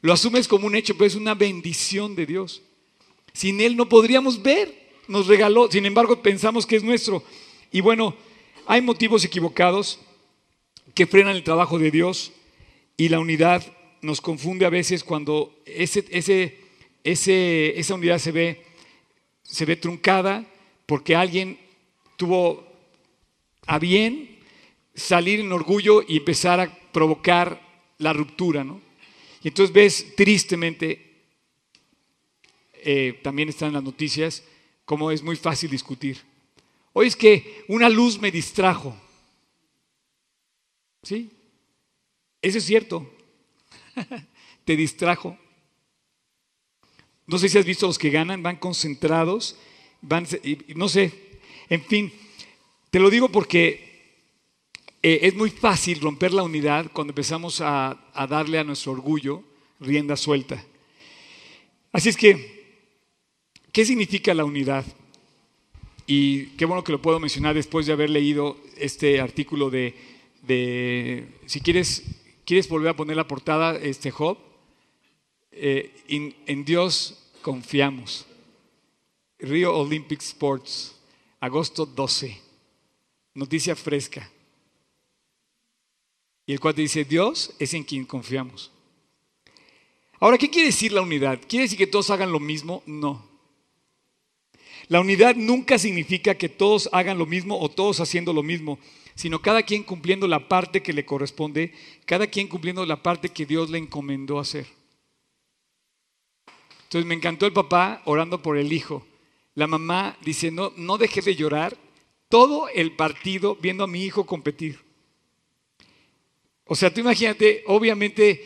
[0.00, 2.62] Lo asumes como un hecho, pero es una bendición de Dios.
[3.32, 4.82] Sin Él no podríamos ver.
[5.08, 7.22] Nos regaló, sin embargo pensamos que es nuestro.
[7.70, 8.14] Y bueno,
[8.66, 9.98] hay motivos equivocados
[10.94, 12.32] que frenan el trabajo de Dios
[12.96, 13.64] y la unidad
[14.00, 16.58] nos confunde a veces cuando ese,
[17.04, 18.72] esa unidad se ve
[19.52, 20.46] se ve truncada
[20.86, 21.58] porque alguien
[22.16, 22.66] tuvo
[23.66, 24.38] a bien
[24.94, 27.60] salir en orgullo y empezar a provocar
[27.98, 28.80] la ruptura, ¿no?
[29.42, 31.20] Y entonces ves tristemente,
[32.74, 34.42] eh, también están las noticias,
[34.86, 36.18] cómo es muy fácil discutir.
[36.94, 38.96] Hoy es que una luz me distrajo.
[41.02, 41.30] ¿Sí?
[42.40, 43.10] Eso es cierto.
[44.64, 45.36] Te distrajo.
[47.26, 49.56] No sé si has visto los que ganan, van concentrados,
[50.00, 50.26] van,
[50.74, 51.12] no sé,
[51.68, 52.12] en fin,
[52.90, 54.18] te lo digo porque
[55.02, 59.44] eh, es muy fácil romper la unidad cuando empezamos a, a darle a nuestro orgullo
[59.80, 60.62] rienda suelta.
[61.92, 62.82] Así es que,
[63.72, 64.84] ¿qué significa la unidad?
[66.06, 69.94] Y qué bueno que lo puedo mencionar después de haber leído este artículo de,
[70.42, 72.02] de si quieres,
[72.44, 74.38] quieres volver a poner la portada, este Job,
[75.50, 78.26] eh, en Dios confiamos.
[79.38, 80.94] Rio Olympic Sports,
[81.40, 82.40] agosto 12,
[83.34, 84.30] noticia fresca.
[86.46, 88.70] Y el cual dice, Dios es en quien confiamos.
[90.20, 91.40] Ahora, ¿qué quiere decir la unidad?
[91.48, 92.82] ¿Quiere decir que todos hagan lo mismo?
[92.86, 93.31] No.
[94.88, 98.78] La unidad nunca significa que todos hagan lo mismo o todos haciendo lo mismo,
[99.14, 101.72] sino cada quien cumpliendo la parte que le corresponde,
[102.06, 104.66] cada quien cumpliendo la parte que Dios le encomendó hacer.
[106.84, 109.06] Entonces me encantó el papá orando por el hijo.
[109.54, 111.76] La mamá diciendo, no dejes de llorar
[112.28, 114.78] todo el partido viendo a mi hijo competir.
[116.64, 118.42] O sea, tú imagínate, obviamente,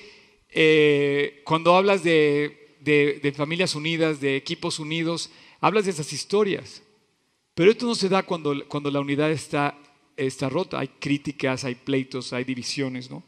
[0.49, 6.83] eh, cuando hablas de, de, familias unidas, de equipos unidos, hablas de esas historias.
[7.55, 9.79] Pero esto no se da cuando, cuando la unidad está,
[10.17, 10.79] está rota.
[10.79, 13.23] Hay críticas, hay pleitos, hay divisiones, ¿no?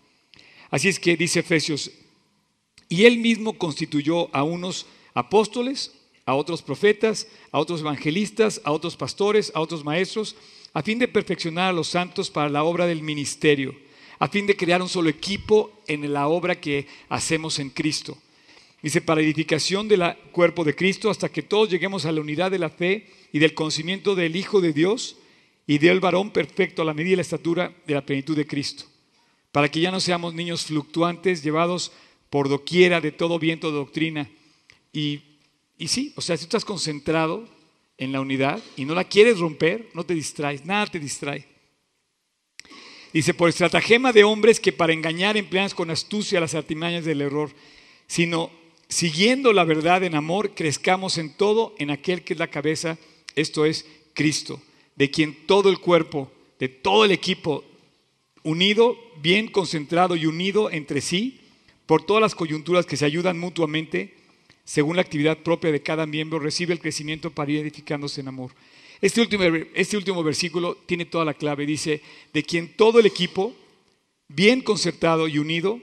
[0.70, 1.90] Así es que dice Efesios,
[2.88, 5.92] y él mismo constituyó a unos apóstoles,
[6.26, 10.36] a otros profetas, a otros evangelistas, a otros pastores, a otros maestros,
[10.74, 13.74] a fin de perfeccionar a los santos para la obra del ministerio,
[14.18, 18.18] a fin de crear un solo equipo en la obra que hacemos en Cristo.
[18.82, 22.60] Dice, para edificación del cuerpo de Cristo, hasta que todos lleguemos a la unidad de
[22.60, 25.16] la fe y del conocimiento del Hijo de Dios
[25.66, 28.84] y del varón perfecto a la medida y la estatura de la plenitud de Cristo,
[29.50, 31.92] para que ya no seamos niños fluctuantes, llevados
[32.30, 34.30] por doquiera de todo viento de doctrina
[34.92, 35.22] y,
[35.86, 37.48] sí, o sea, si tú estás concentrado
[37.98, 41.46] en la unidad y no la quieres romper, no te distraes, nada te distrae.
[43.12, 47.50] Dice, por estratagema de hombres que para engañar emplean con astucia las artimañas del error,
[48.06, 48.50] sino
[48.88, 52.98] siguiendo la verdad en amor, crezcamos en todo en aquel que es la cabeza,
[53.34, 54.60] esto es Cristo,
[54.96, 57.64] de quien todo el cuerpo, de todo el equipo,
[58.42, 61.40] unido, bien concentrado y unido entre sí,
[61.86, 64.14] por todas las coyunturas que se ayudan mutuamente,
[64.64, 68.52] según la actividad propia de cada miembro, recibe el crecimiento para ir edificándose en amor.
[69.00, 71.64] Este último, este último versículo tiene toda la clave.
[71.64, 72.02] Dice,
[72.34, 73.54] de quien todo el equipo,
[74.28, 75.80] bien concertado y unido,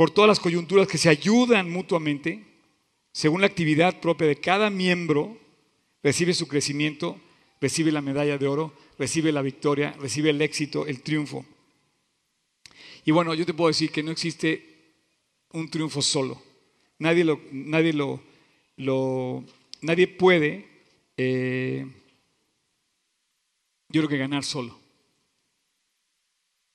[0.00, 2.42] por todas las coyunturas que se ayudan mutuamente,
[3.12, 5.36] según la actividad propia de cada miembro,
[6.02, 7.20] recibe su crecimiento,
[7.60, 11.44] recibe la medalla de oro, recibe la victoria, recibe el éxito, el triunfo.
[13.04, 14.94] Y bueno, yo te puedo decir que no existe
[15.52, 16.40] un triunfo solo.
[16.98, 18.22] Nadie lo, nadie lo,
[18.76, 19.44] lo
[19.82, 20.66] nadie puede,
[21.18, 21.84] eh,
[23.90, 24.78] yo creo que ganar solo.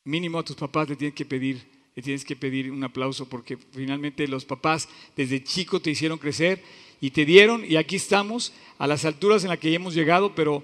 [0.03, 3.57] Mínimo a tus papás le tienes que pedir, le tienes que pedir un aplauso porque
[3.57, 6.61] finalmente los papás desde chico te hicieron crecer
[6.99, 10.63] y te dieron y aquí estamos a las alturas en las que hemos llegado, pero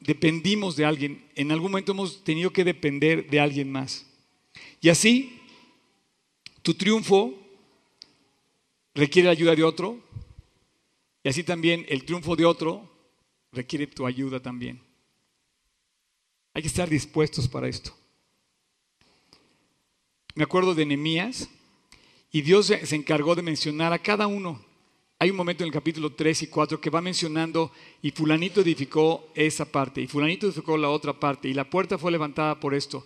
[0.00, 1.24] dependimos de alguien.
[1.34, 4.06] En algún momento hemos tenido que depender de alguien más.
[4.80, 5.40] Y así,
[6.62, 7.34] tu triunfo
[8.94, 9.98] requiere la ayuda de otro
[11.24, 12.88] y así también el triunfo de otro
[13.52, 14.80] requiere tu ayuda también.
[16.54, 17.97] Hay que estar dispuestos para esto.
[20.38, 21.48] Me acuerdo de Nehemías
[22.30, 24.64] y Dios se encargó de mencionar a cada uno.
[25.18, 27.72] Hay un momento en el capítulo 3 y 4 que va mencionando
[28.02, 32.12] y fulanito edificó esa parte y fulanito edificó la otra parte y la puerta fue
[32.12, 33.04] levantada por esto.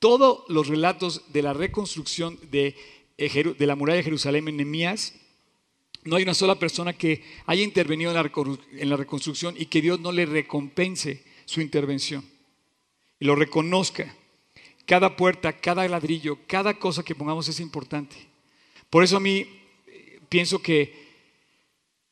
[0.00, 2.74] Todos los relatos de la reconstrucción de,
[3.16, 5.14] de la muralla de Jerusalén en Nehemías
[6.02, 10.10] no hay una sola persona que haya intervenido en la reconstrucción y que Dios no
[10.10, 12.24] le recompense su intervención
[13.20, 14.16] y lo reconozca.
[14.92, 18.14] Cada puerta, cada ladrillo, cada cosa que pongamos es importante.
[18.90, 19.46] Por eso a mí
[19.86, 20.92] eh, pienso que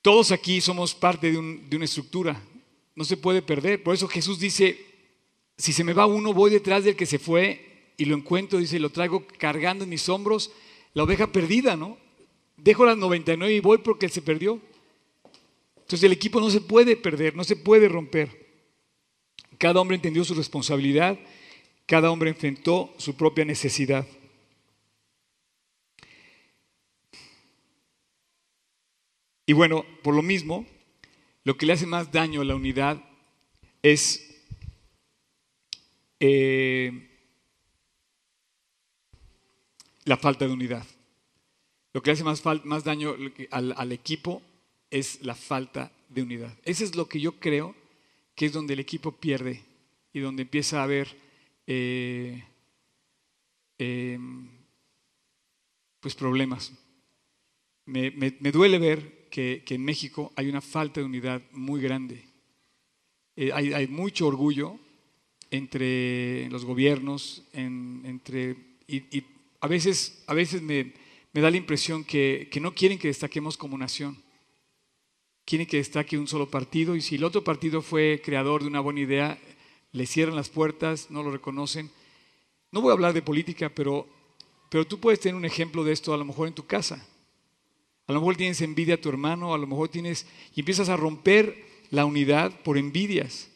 [0.01, 2.43] todos aquí somos parte de, una estructura.
[2.95, 3.83] No se puede perder.
[3.83, 4.83] Por eso Jesús dice,
[5.59, 8.79] si se me va uno, voy detrás del que se fue y lo encuentro, dice,
[8.79, 10.51] lo traigo cargando en mis hombros,
[10.95, 11.99] la oveja perdida, ¿no?
[12.57, 14.59] Dejo las 99 y voy porque él se perdió.
[15.77, 18.31] Entonces el equipo no se puede perder, no se puede romper.
[19.59, 21.19] Cada hombre entendió su responsabilidad,
[21.91, 24.07] cada hombre enfrentó su propia necesidad.
[29.45, 30.65] Y bueno, por lo mismo,
[31.43, 33.03] lo que le hace más daño a la unidad
[33.83, 34.41] es
[36.21, 37.11] eh,
[40.05, 40.87] la falta de unidad.
[41.93, 42.45] Lo que hace más,
[42.85, 43.17] daño
[43.51, 44.43] al, equipo
[44.93, 46.57] es la falta de unidad.
[46.65, 47.75] Ese es lo que yo creo
[48.37, 49.65] que es donde el equipo pierde
[50.13, 51.30] y donde empieza a haber
[51.73, 52.43] eh,
[53.79, 54.49] em,
[56.01, 56.73] pues problemas.
[57.87, 58.11] Me,
[58.51, 62.25] duele ver que, en México hay una falta de unidad muy grande.
[63.37, 64.81] Eh, hay, mucho orgullo
[65.53, 68.57] entre los gobiernos, entre,
[68.89, 69.23] y,
[69.61, 70.93] a veces, a veces me,
[71.33, 74.21] da la impresión que, no quieren que destaquemos como nación.
[75.45, 78.81] Quieren que destaque un solo partido y si el otro partido fue creador de una
[78.81, 79.39] buena idea,
[79.93, 81.91] le cierran las puertas, no lo reconocen.
[82.73, 84.07] No voy a hablar de política, pero,
[84.69, 87.07] pero tú puedes tener un ejemplo de esto a lo mejor en tu casa.
[88.07, 90.97] A lo mejor tienes envidia a tu hermano, a lo mejor tienes y empiezas a
[90.97, 93.51] romper la unidad por envidias.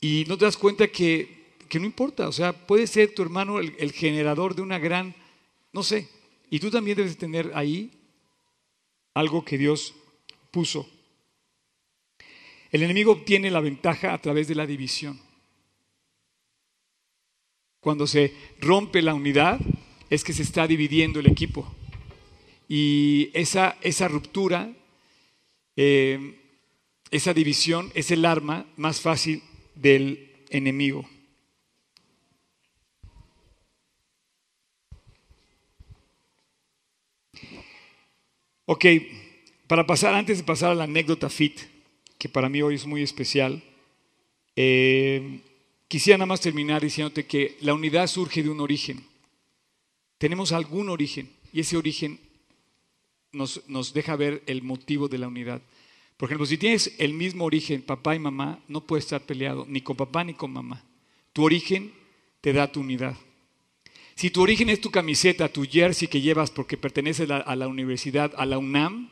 [0.00, 3.92] Y no te das cuenta que, no importa, o sea, puede ser tu hermano el,
[3.92, 5.14] generador de una gran,
[5.72, 6.08] no sé,
[6.50, 7.90] y tú también debes tener ahí
[9.12, 9.94] algo que Dios
[10.50, 10.88] puso.
[12.74, 15.20] El enemigo obtiene la ventaja a través de la división.
[17.78, 19.60] Cuando se rompe la unidad
[20.10, 21.72] es que se está dividiendo el equipo.
[22.68, 24.72] Y esa, esa ruptura,
[25.76, 26.36] eh,
[27.12, 29.40] esa división es el arma más fácil
[29.76, 31.08] del enemigo.
[38.64, 38.84] Ok,
[39.68, 41.73] para pasar, antes de pasar a la anécdota FIT,
[42.24, 43.62] que para mí hoy es muy especial,
[44.56, 45.42] eh,
[45.88, 49.04] quisiera nada más terminar diciéndote que la unidad surge de un origen.
[50.16, 52.18] Tenemos algún origen y ese origen
[53.30, 55.60] nos, nos deja ver el motivo de la unidad.
[56.16, 59.82] Por ejemplo, si tienes el mismo origen, papá y mamá, no puedes estar peleado ni
[59.82, 60.82] con papá ni con mamá.
[61.34, 61.92] Tu origen
[62.40, 63.18] te da tu unidad.
[64.14, 68.32] Si tu origen es tu camiseta, tu jersey que llevas porque perteneces a la universidad,
[68.38, 69.10] a la UNAM,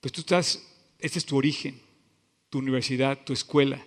[0.00, 0.66] pues tú estás,
[1.00, 1.78] este es tu origen,
[2.50, 3.84] tu universidad, tu escuela.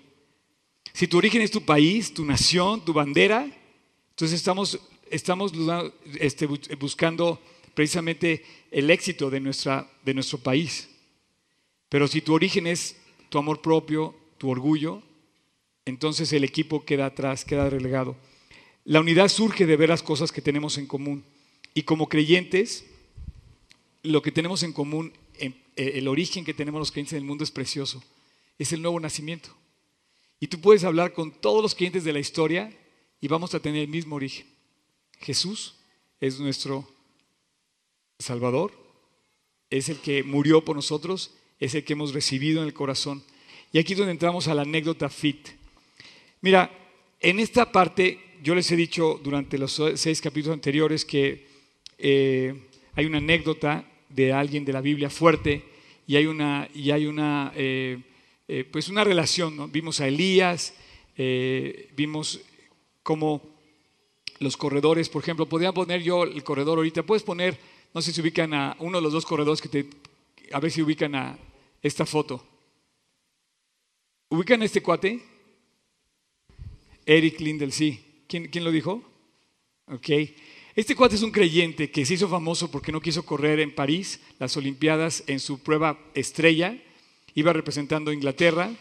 [0.94, 3.46] Si tu origen es tu país, tu nación, tu bandera,
[4.10, 5.52] entonces estamos, estamos
[6.20, 7.42] este, buscando
[7.74, 10.90] precisamente el éxito de, nuestra, de nuestro país.
[11.90, 12.96] Pero si tu origen es
[13.30, 15.02] tu amor propio, tu orgullo,
[15.86, 18.16] entonces el equipo queda atrás, queda relegado.
[18.86, 21.24] La unidad surge de ver las cosas que tenemos en común.
[21.74, 22.86] Y como creyentes,
[24.04, 27.44] lo que tenemos en común, eh, el origen que tenemos los creyentes en el mundo
[27.44, 28.04] es precioso.
[28.58, 29.50] Es el nuevo nacimiento.
[30.40, 32.72] Y tú puedes hablar con todos los creyentes de la historia
[33.22, 34.46] y vamos a tener el mismo origen.
[35.20, 35.76] Jesús
[36.20, 36.88] es nuestro
[38.20, 38.74] Salvador,
[39.70, 43.24] es el que murió por nosotros es el que hemos recibido en el corazón.
[43.72, 45.48] Y aquí es donde entramos a la anécdota fit.
[46.42, 46.70] Mira,
[47.22, 51.48] en esta parte yo les he dicho durante los seis capítulos anteriores que
[51.98, 52.54] eh,
[52.96, 55.64] hay una anécdota de alguien de la Biblia fuerte
[56.06, 57.98] y hay una, y hay una, eh,
[58.48, 59.72] eh, pues una relación.
[59.72, 60.74] Vimos a Elías,
[61.96, 62.42] vimos
[63.04, 63.42] cómo
[64.40, 67.58] los corredores, por ejemplo, podría poner yo el corredor ahorita, puedes poner,
[67.94, 69.90] no sé si ubican a uno de los dos corredores que te,
[70.52, 71.38] a ver si ubican a,
[71.84, 72.44] esta foto.
[74.30, 75.22] ¿Ubican este cuate?
[77.06, 78.24] Eric Lindell, sí.
[78.28, 79.04] ¿Quién, ¿Quién, lo dijo?
[79.88, 80.10] Ok.
[80.76, 84.22] Este cuate es un creyente que se hizo famoso porque no quiso correr en París
[84.40, 86.82] las Olimpiadas en su prueba estrella.
[87.36, 88.72] Iba representando a Inglaterra.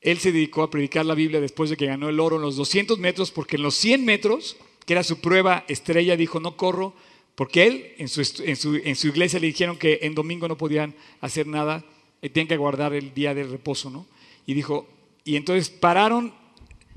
[0.00, 2.56] Él se dedicó a predicar la Biblia después de que ganó el oro en los
[2.56, 6.94] 200 metros, porque en los 100 metros, que era su prueba estrella, dijo, no corro,
[7.34, 11.84] porque él en su, iglesia le dijeron que en domingo no podían hacer nada
[12.28, 14.06] tienen que guardar el día de reposo, ¿no?
[14.46, 14.86] Y dijo,
[15.24, 16.34] y entonces pararon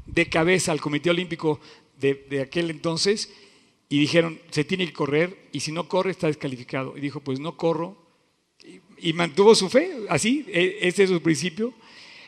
[0.05, 1.59] de cabeza al Comité Olímpico
[1.99, 3.31] de, aquel entonces
[3.87, 6.97] y dijeron, se tiene que correr y si no corre está descalificado.
[6.97, 8.02] Y dijo, pues no corro.
[9.03, 11.73] Y, mantuvo su fe, así, e, ese es su principio.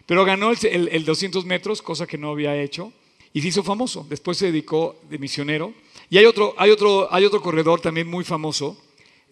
[0.06, 2.94] Pero ganó el, el, 200 metros, cosa que no había hecho,
[3.34, 4.06] y se hizo famoso.
[4.10, 5.74] Después se dedicó de misionero.
[6.10, 8.78] Y hay otro, hay otro, hay otro corredor también muy famoso.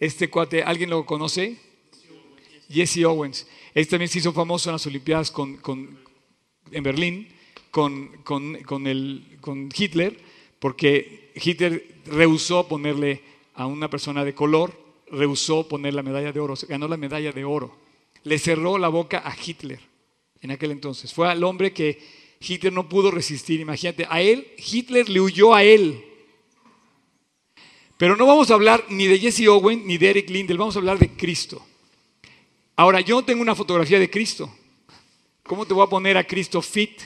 [0.00, 1.56] Este cuate, ¿alguien lo conoce?
[2.68, 3.46] Jesse Owens.
[3.74, 5.32] Él también se hizo famoso en las Olimpiadas
[6.72, 7.28] en Berlín
[7.70, 10.16] con, el, con Hitler,
[10.58, 13.22] porque Hitler rehusó ponerle
[13.54, 17.44] a una persona de color, rehusó poner la medalla de oro, ganó la medalla de
[17.44, 17.76] oro.
[18.22, 19.80] le cerró la boca a Hitler
[20.40, 21.12] en aquel entonces.
[21.12, 22.00] Fue al hombre que
[22.40, 26.04] Hitler no pudo resistir, imagínate, a él, Hitler le huyó a él.
[27.96, 30.78] Pero no vamos a hablar ni de Jesse Owen ni de Eric Lindell, vamos a
[30.78, 31.64] hablar de Cristo.
[32.76, 34.52] Ahora, yo tengo una fotografía de Cristo.
[35.44, 37.02] ¿Cómo te voy a poner a Cristo fit?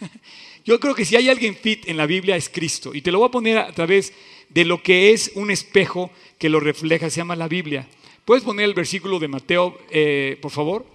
[0.64, 2.94] Yo creo que si hay alguien fit en la Biblia es Cristo.
[2.94, 4.14] Y te lo voy a poner a través
[4.54, 7.88] de lo que es un espejo que lo refleja, se llama la Biblia.
[8.24, 10.86] ¿Puedes poner el versículo de Mateo, eh, por favor?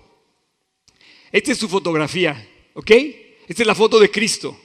[1.32, 2.92] Esta es su fotografía, ¿ok?
[3.48, 4.58] Esta es la foto de Cristo.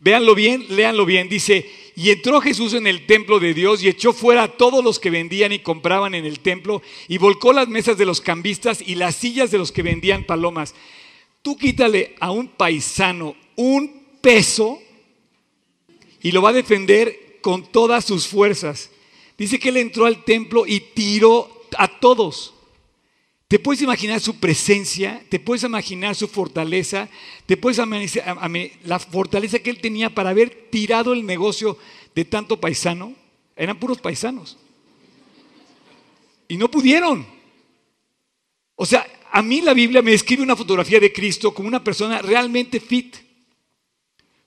[0.00, 1.28] Véanlo bien, léanlo bien.
[1.28, 4.98] Dice, y entró Jesús en el templo de Dios y echó fuera a todos los
[4.98, 8.94] que vendían y compraban en el templo y volcó las mesas de los cambistas y
[8.94, 10.74] las sillas de los que vendían palomas.
[11.42, 14.80] Tú quítale a un paisano un peso
[16.22, 18.90] y lo va a defender con todas sus fuerzas.
[19.36, 22.54] Dice que él entró al templo y tiró a todos.
[23.48, 27.10] Te puedes imaginar su presencia, te puedes imaginar su fortaleza,
[27.44, 31.76] te puedes imaginar la fortaleza que él tenía para haber tirado el negocio
[32.14, 33.14] de tanto paisano.
[33.54, 34.56] Eran puros paisanos.
[36.48, 37.26] Y no pudieron.
[38.74, 42.22] O sea, a mí la Biblia me describe una fotografía de Cristo como una persona
[42.22, 43.16] realmente fit.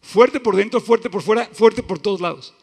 [0.02, 2.56] Fuerte por dentro, fuerte por fuera, fuerte por todos lados.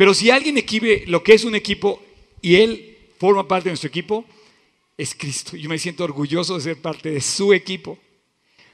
[0.00, 2.02] Pero si alguien equive lo que es un equipo
[2.40, 4.24] y él forma parte de nuestro equipo,
[4.96, 5.58] es Cristo.
[5.58, 7.98] Yo me siento orgulloso de ser parte de su equipo.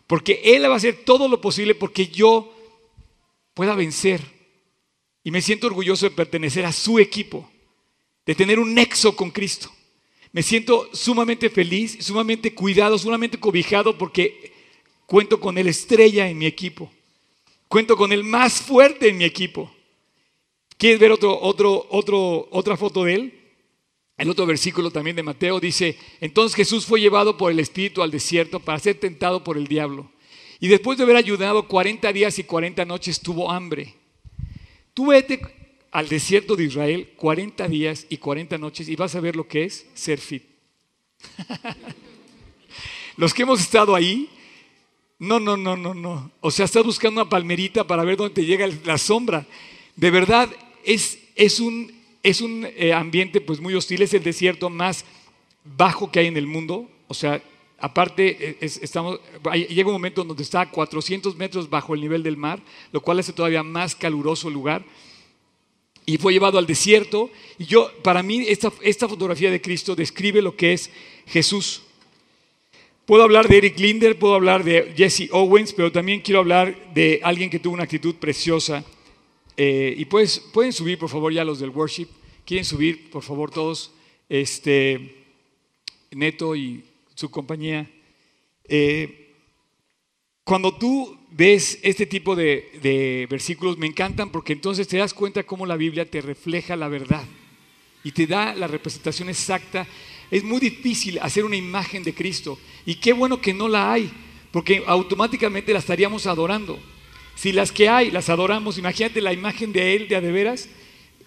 [0.06, 2.54] Porque Él va a hacer todo lo posible porque yo
[3.54, 4.20] pueda vencer.
[5.24, 7.50] Y me siento orgulloso de pertenecer a su equipo,
[8.24, 9.68] de tener un nexo con Cristo.
[10.30, 14.52] Me siento sumamente feliz, sumamente cuidado, sumamente cobijado porque
[15.06, 16.88] cuento con el estrella en mi equipo.
[17.66, 19.72] Cuento con el más fuerte en mi equipo.
[20.78, 23.40] ¿Quieres ver otro, otro, otro, otra foto de él?
[24.16, 28.10] El otro versículo también de Mateo dice, entonces Jesús fue llevado por el Espíritu al
[28.10, 30.10] desierto para ser tentado por el diablo.
[30.58, 33.94] Y después de haber ayudado 40 días y 40 noches tuvo hambre.
[34.94, 35.40] Tú vete
[35.90, 39.64] al desierto de Israel 40 días y 40 noches y vas a ver lo que
[39.64, 40.44] es ser fit.
[43.16, 44.28] Los que hemos estado ahí,
[45.18, 46.30] no, no, no, no, no.
[46.40, 49.46] O sea, estás buscando una palmerita para ver dónde te llega la sombra.
[49.94, 50.50] De verdad,
[50.86, 55.04] es, un eh, ambiente pues muy hostil, es el desierto más
[55.64, 57.42] bajo que hay en el mundo, o sea,
[57.78, 59.20] aparte eh, estamos,
[59.68, 62.62] llega un momento donde está a 400 metros bajo el nivel del mar,
[62.92, 64.84] lo cual hace todavía más caluroso el lugar,
[66.08, 70.40] y fue llevado al desierto, y yo, para mí, esta, esta fotografía de Cristo describe
[70.40, 70.90] lo que es
[71.26, 71.82] Jesús.
[73.06, 77.20] Puedo hablar de Eric Linder, puedo hablar de Jesse Owens, pero también quiero hablar de
[77.24, 78.84] alguien que tuvo una actitud preciosa
[79.56, 82.08] eh, y pues, pueden subir, por favor, ya los del worship.
[82.44, 83.92] ¿Quieren subir, por favor, todos?
[84.28, 85.24] Este,
[86.10, 86.84] Neto y
[87.14, 87.90] su compañía.
[88.64, 89.34] Eh,
[90.44, 95.42] cuando tú ves este tipo de, de, versículos, me encantan porque entonces te das cuenta
[95.42, 97.24] cómo la Biblia te refleja la verdad
[98.04, 99.86] y te da la representación exacta.
[100.30, 104.10] Es muy difícil hacer una imagen de Cristo y qué bueno que no la hay,
[104.52, 106.78] porque automáticamente la estaríamos adorando.
[107.36, 110.68] Si las que hay las adoramos, imagínate la imagen de Él de a de veras.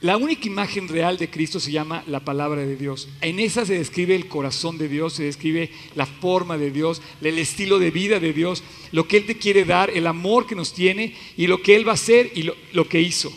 [0.02, 3.10] La única imagen real de Cristo se llama la palabra de Dios.
[3.22, 7.38] En esa se describe el corazón de Dios, se describe la forma de Dios, el
[7.38, 10.74] estilo de vida de Dios, lo que Él te quiere dar, el amor que nos
[10.74, 12.44] tiene y lo que Él va a hacer y
[12.74, 13.32] lo, que hizo.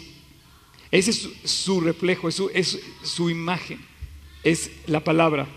[0.90, 3.80] Ese es su, reflejo, es su imagen,
[4.44, 5.48] es la palabra.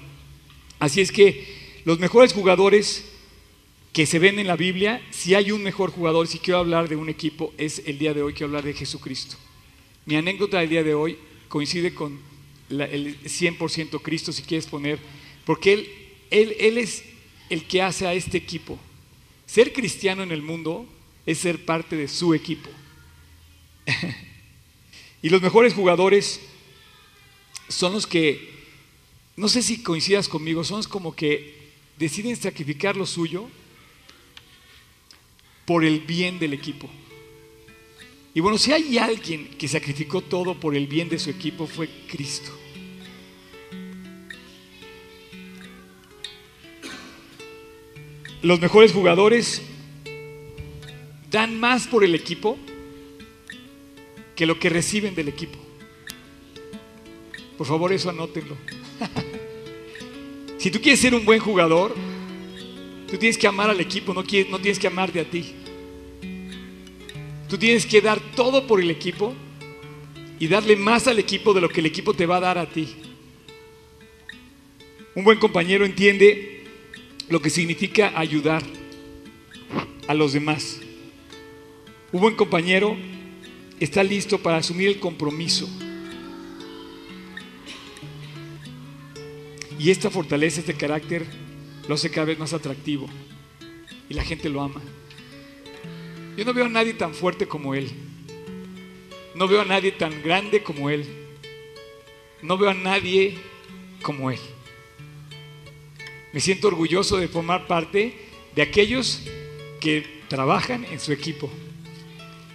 [0.79, 1.45] Así es que
[1.85, 3.05] los mejores jugadores
[3.95, 6.97] que se ven en la Biblia, si hay un mejor jugador, si quiero hablar de
[6.97, 9.37] un equipo, es el día de hoy, quiero hablar de Jesucristo.
[10.05, 11.17] Mi anécdota del día de hoy
[11.47, 12.19] coincide con
[12.69, 14.99] el 100% Cristo, si quieres poner,
[15.45, 15.89] porque él,
[16.29, 17.05] él, él es
[17.49, 18.77] el que hace a este equipo.
[19.45, 20.85] Ser cristiano en el mundo
[21.25, 22.69] es ser parte de su equipo.
[25.21, 26.41] y los mejores jugadores
[27.69, 28.49] son los que,
[29.37, 33.49] no sé si coincidas conmigo, son como que deciden sacrificar lo suyo
[35.65, 36.89] por el bien del equipo.
[38.33, 41.89] Y bueno, si hay alguien que sacrificó todo por el bien de su equipo fue
[42.07, 42.51] Cristo.
[48.41, 49.61] Los mejores jugadores
[51.31, 52.57] dan más por el equipo
[54.35, 55.57] que lo que reciben del equipo.
[57.57, 58.55] Por favor, eso anótenlo.
[60.57, 61.95] si tú quieres ser un buen jugador,
[63.15, 65.53] Tú tienes que amar al equipo, no, tienes que amarte a ti.
[67.47, 69.33] Tú tienes que dar todo por el equipo
[70.37, 72.65] y darle más al equipo de lo que el equipo te va a dar a
[72.69, 72.93] ti.
[75.15, 76.65] Un buen compañero entiende
[77.29, 78.63] lo que significa ayudar
[80.09, 80.81] a los demás.
[82.11, 82.97] Un buen compañero
[83.79, 85.69] está listo para asumir el compromiso.
[89.79, 91.44] Y esta fortaleza, este carácter,
[91.87, 93.07] lo hace cada vez más atractivo.
[94.09, 94.81] Y la gente lo ama.
[96.37, 97.91] Yo no veo a nadie tan fuerte como él.
[99.35, 101.05] No veo a nadie tan grande como él.
[102.41, 103.37] No veo a nadie
[104.01, 104.39] como él.
[106.33, 108.13] Me siento orgulloso de formar parte
[108.55, 109.21] de aquellos
[109.79, 111.49] que trabajan en su equipo.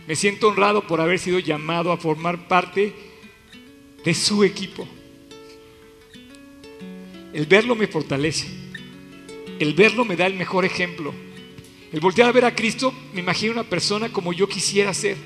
[0.06, 2.92] Me siento honrado por haber sido llamado a formar parte
[4.04, 4.86] de su equipo.
[7.32, 8.59] El verlo me fortalece.
[9.60, 11.12] El verlo me da el mejor ejemplo.
[11.92, 15.18] El voltear a ver a Cristo, me imagino una persona como yo quisiera ser.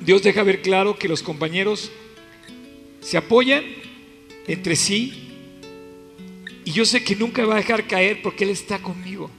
[0.00, 1.92] Dios deja ver claro que los compañeros
[3.00, 3.64] se apoyan
[4.48, 5.28] entre sí
[6.64, 9.30] y yo sé que nunca me va a dejar caer porque Él está conmigo.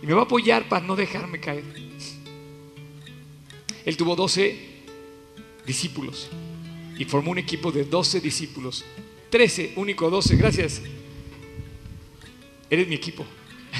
[0.00, 1.64] Y me va a apoyar para no dejarme caer.
[3.84, 4.60] Él tuvo 12
[5.66, 6.28] discípulos
[6.96, 8.84] y formó un equipo de 12 discípulos.
[9.36, 10.80] 13, único 12, gracias.
[12.70, 13.26] Eres mi equipo.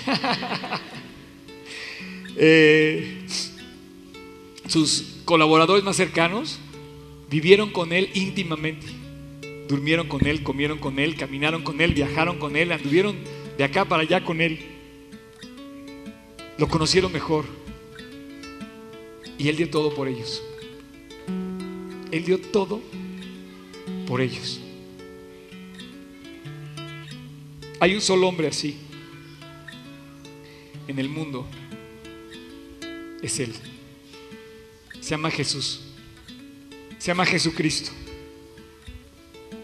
[2.39, 3.23] Eh,
[4.69, 6.59] sus colaboradores más cercanos
[7.31, 8.87] vivieron con él íntimamente.
[9.69, 13.17] Durmieron con él, comieron con él, caminaron con él, viajaron con él, anduvieron
[13.57, 14.59] de acá para allá con él.
[16.59, 17.47] Lo conocieron mejor.
[19.39, 20.43] Y él dio todo por ellos.
[22.13, 22.83] Él dio todo
[24.07, 24.61] por ellos.
[27.79, 28.79] Hay un solo hombre así
[30.89, 31.47] en el mundo.
[33.23, 33.53] Es Él.
[35.01, 35.83] Se llama Jesús.
[36.99, 37.91] Se llama Jesucristo.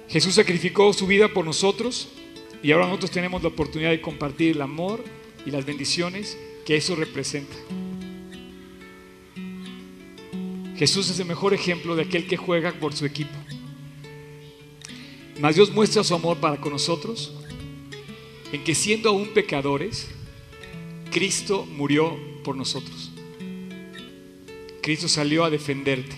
[0.08, 2.08] Jesús sacrificó su vida por nosotros
[2.62, 5.02] y ahora nosotros tenemos la oportunidad de compartir el amor
[5.46, 6.36] y las bendiciones
[6.66, 7.56] que eso representa.
[10.76, 13.32] Jesús es el mejor ejemplo de aquel que juega por su equipo.
[15.40, 17.41] Mas Dios muestra su amor para con nosotros
[18.52, 20.08] en que siendo aún pecadores,
[21.10, 23.10] Cristo murió por nosotros.
[24.82, 26.16] Cristo salió a defenderte.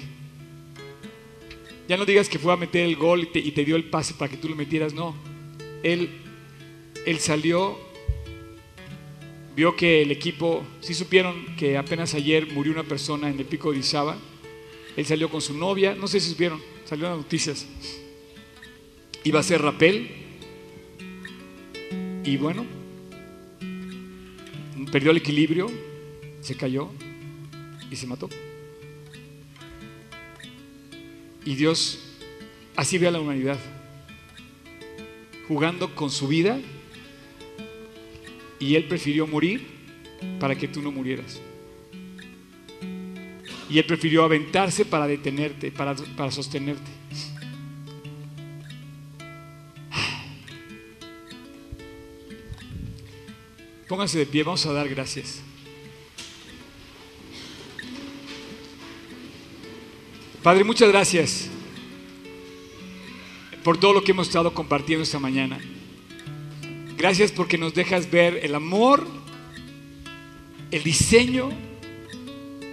[1.86, 4.30] Ya no digas que fue a meter el gol y te, dio el pase para
[4.30, 5.14] que tú lo metieras, no.
[5.82, 6.08] Él,
[7.06, 7.78] él salió,
[9.54, 13.70] vio que el equipo, si supieron que apenas ayer murió una persona en el pico
[13.70, 14.16] de Izaba,
[14.96, 17.66] él salió con su novia, no sé si supieron, salió en las noticias.
[19.22, 20.23] Iba a ser rapel
[22.24, 22.64] y bueno,
[24.90, 25.70] perdió el equilibrio,
[26.40, 26.90] se cayó
[27.90, 28.28] y se mató.
[31.44, 31.98] Y Dios
[32.76, 33.58] así ve a la humanidad,
[35.46, 36.58] jugando con su vida
[38.58, 39.66] y Él prefirió morir
[40.40, 41.40] para que tú no murieras.
[43.68, 47.03] Y Él prefirió aventarse para detenerte, para, para sostenerte.
[53.94, 55.40] Pónganse de pie, vamos a dar gracias.
[60.42, 61.48] Padre, muchas gracias
[63.62, 65.60] por todo lo que hemos estado compartiendo esta mañana.
[66.96, 69.06] Gracias porque nos dejas ver el amor,
[70.72, 71.50] el diseño,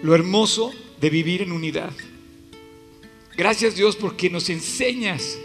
[0.01, 1.93] lo hermoso de vivir en unidad.
[3.37, 5.37] Gracias Dios porque nos enseñas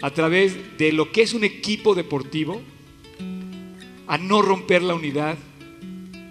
[0.00, 2.62] a través de lo que es un equipo deportivo
[4.08, 5.36] a no romper la unidad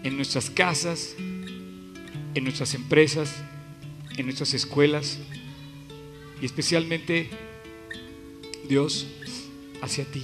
[0.03, 3.35] en nuestras casas, en nuestras empresas,
[4.17, 5.19] en nuestras escuelas
[6.41, 7.29] y especialmente
[8.67, 9.07] Dios
[9.81, 10.23] hacia ti.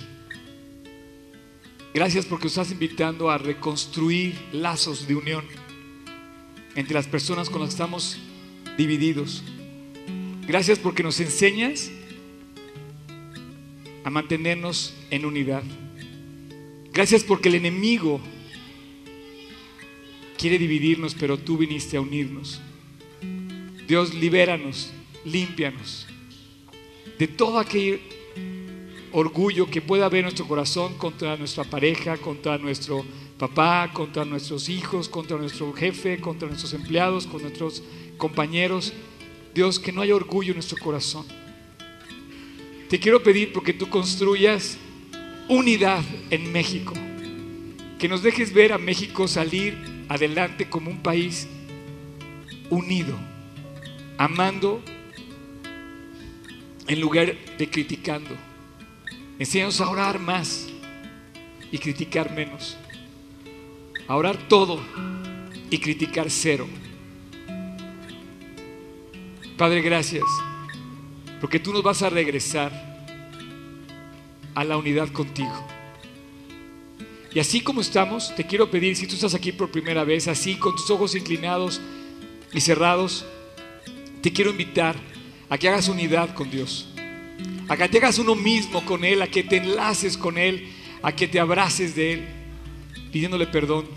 [1.94, 5.46] Gracias porque nos estás invitando a reconstruir lazos de unión
[6.76, 8.18] entre las personas con las que estamos
[8.78, 9.44] divididos.
[10.48, 11.92] Gracias porque nos enseñas
[14.04, 15.64] a mantenernos en unidad.
[16.94, 18.22] Gracias porque el enemigo
[20.38, 22.62] quiere dividirnos, pero tú viniste a unirnos.
[23.88, 24.92] Dios, libéranos,
[25.26, 26.08] límpianos
[27.18, 28.02] de todo aquel
[29.12, 33.06] orgullo que pueda haber en nuestro corazón contra nuestra pareja, contra nuestro
[33.38, 37.84] papá, contra nuestros hijos, contra nuestro jefe, contra nuestros empleados, con nuestros
[38.18, 38.94] compañeros.
[39.54, 41.26] Dios, que no haya orgullo en nuestro corazón.
[42.90, 44.78] Te quiero pedir porque tú construyas
[45.48, 46.94] unidad en México.
[48.00, 49.78] Que nos dejes ver a México salir
[50.10, 51.48] adelante como un país
[52.70, 53.18] unido,
[54.18, 54.84] amando
[56.88, 58.36] en lugar de criticando.
[59.40, 60.68] Enséñanos a orar más
[61.72, 62.78] y criticar menos.
[64.08, 64.82] A orar todo
[65.70, 66.68] y criticar cero.
[69.58, 70.26] Padre, gracias,
[71.40, 72.93] porque tú nos vas a regresar
[74.56, 75.68] a la unidad contigo.
[77.34, 80.56] Y así como estamos, te quiero pedir, si tú estás aquí por primera vez, así
[80.56, 81.82] con tus ojos inclinados
[82.54, 83.26] y cerrados,
[84.22, 84.96] te quiero invitar
[85.50, 86.90] a que hagas unidad con Dios,
[87.68, 90.70] a que te hagas uno mismo con Él, a que te enlaces con Él,
[91.02, 92.28] a que te abraces de Él,
[93.12, 93.88] pidiéndole perdón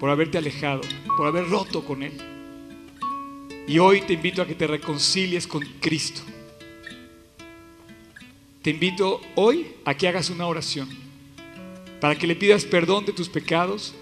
[0.00, 0.80] por haberte alejado,
[1.16, 2.12] por haber roto con Él.
[3.68, 6.22] Y hoy te invito a que te reconcilies con Cristo.
[8.62, 10.88] Te invito hoy a que hagas una oración
[12.00, 13.94] para que le pidas perdón de tus pecados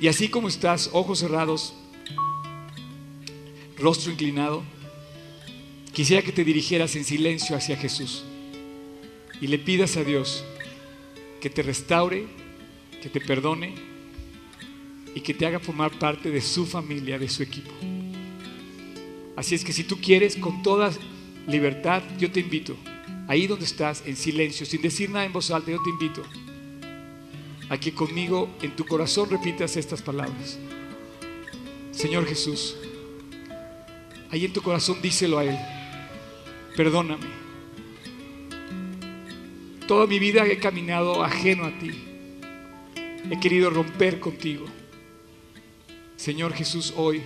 [0.00, 1.74] y así como estás, ojos cerrados,
[3.78, 4.62] rostro inclinado,
[5.92, 8.24] quisiera que te dirigieras en silencio hacia Jesús
[9.40, 10.44] y le pidas a Dios
[11.40, 12.26] que te restaure,
[13.02, 13.74] que te perdone
[15.14, 17.72] y que te haga formar parte de su familia, de su equipo.
[19.36, 20.92] Así es que si tú quieres, con toda
[21.46, 22.76] libertad, yo te invito,
[23.28, 26.22] ahí donde estás, en silencio, sin decir nada en voz alta, yo te invito
[27.68, 30.58] a que conmigo en tu corazón repitas estas palabras.
[31.92, 32.76] Señor Jesús,
[34.30, 35.58] ahí en tu corazón díselo a Él,
[36.76, 37.44] perdóname.
[39.86, 41.90] Toda mi vida he caminado ajeno a ti.
[43.30, 44.66] He querido romper contigo.
[46.16, 47.22] Señor Jesús, hoy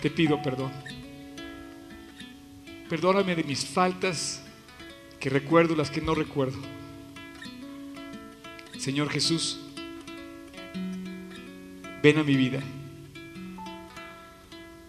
[0.00, 0.87] te pido perdón.
[2.88, 4.42] Perdóname de mis faltas
[5.20, 6.58] que recuerdo, las que no recuerdo.
[8.78, 9.58] Señor Jesús,
[12.02, 12.62] ven a mi vida.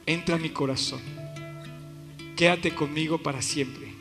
[0.05, 1.01] Entra a mi corazón.
[2.37, 3.93] Quédate conmigo para siempre.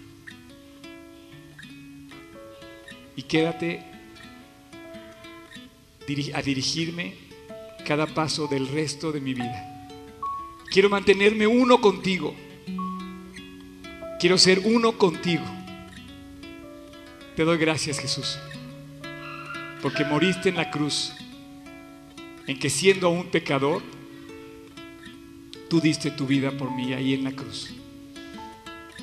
[3.17, 3.85] Y quédate
[6.35, 7.15] a dirigirme
[7.85, 9.91] cada paso del resto de mi vida.
[10.71, 12.35] Quiero mantenerme uno contigo.
[14.19, 15.45] Quiero ser uno contigo.
[17.37, 18.37] Te doy gracias, Jesús,
[19.81, 21.15] porque moriste en la cruz,
[22.49, 23.81] en que siendo aún pecador,
[25.71, 27.75] tú diste tu vida por mí ahí en la cruz.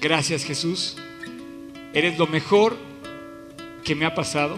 [0.02, 0.98] Gracias, Jesús.
[1.94, 2.76] Eres lo mejor
[3.86, 4.58] que me ha pasado.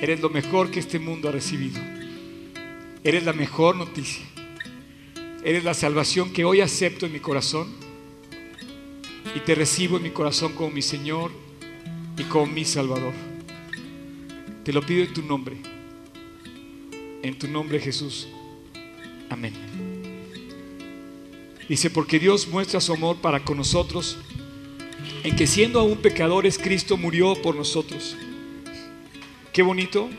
[0.00, 1.80] Eres lo mejor que este mundo ha recibido.
[3.02, 4.24] Eres la mejor noticia.
[5.44, 7.83] Eres la salvación que hoy acepto en mi corazón
[9.34, 11.30] y te recibo en mi corazón como mi Señor
[12.16, 13.12] y como mi Salvador.
[14.64, 15.56] Te lo pido en tu nombre.
[17.22, 18.28] En tu nombre Jesús.
[19.30, 19.52] Amén.
[21.68, 24.18] Dice, porque Dios muestra su amor para con nosotros
[25.24, 28.16] en que siendo aún pecadores, Cristo murió por nosotros.
[29.52, 30.10] Qué bonito,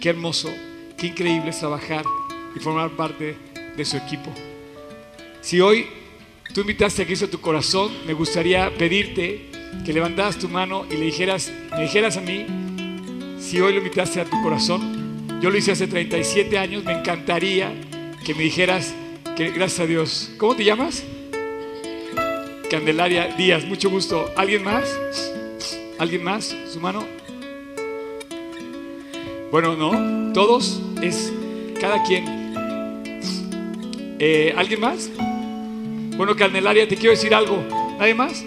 [0.00, 0.52] qué hermoso,
[0.98, 2.04] qué increíble es trabajar
[2.54, 3.36] y formar parte
[3.74, 4.30] de su equipo.
[5.40, 5.86] Si hoy
[6.52, 9.50] tú invitaste a Cristo a tu corazón, me gustaría pedirte
[9.84, 12.46] que levantaras tu mano y le dijeras, me dijeras a mí,
[13.38, 17.72] si hoy lo invitaste a tu corazón, yo lo hice hace 37 años, me encantaría
[18.24, 18.94] que me dijeras
[19.36, 20.30] que gracias a Dios.
[20.38, 21.04] ¿Cómo te llamas?
[22.70, 24.30] Candelaria Díaz, mucho gusto.
[24.36, 24.96] ¿Alguien más?
[25.98, 26.56] ¿Alguien más?
[26.72, 27.04] ¿Su mano?
[29.50, 31.32] Bueno, no, todos es
[31.80, 32.24] cada quien.
[34.18, 35.10] Eh, ¿Alguien más?
[36.16, 37.58] Bueno, Candelaria, te quiero decir algo.
[37.98, 38.44] ¿Nadie más?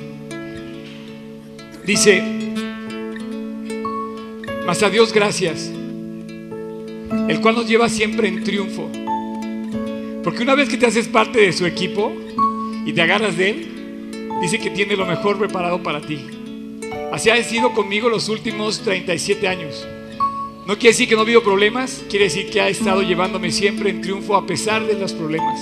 [1.86, 2.22] Dice,
[4.66, 5.72] mas a Dios gracias,
[7.28, 8.90] el cual nos lleva siempre en triunfo.
[10.24, 12.14] Porque una vez que te haces parte de su equipo
[12.86, 13.68] y te agarras de él,
[14.42, 16.20] dice que tiene lo mejor preparado para ti.
[17.12, 19.88] Así ha sido conmigo los últimos 37 años.
[20.66, 23.90] No quiere decir que no ha habido problemas, quiere decir que ha estado llevándome siempre
[23.90, 25.58] en triunfo a pesar de los problemas.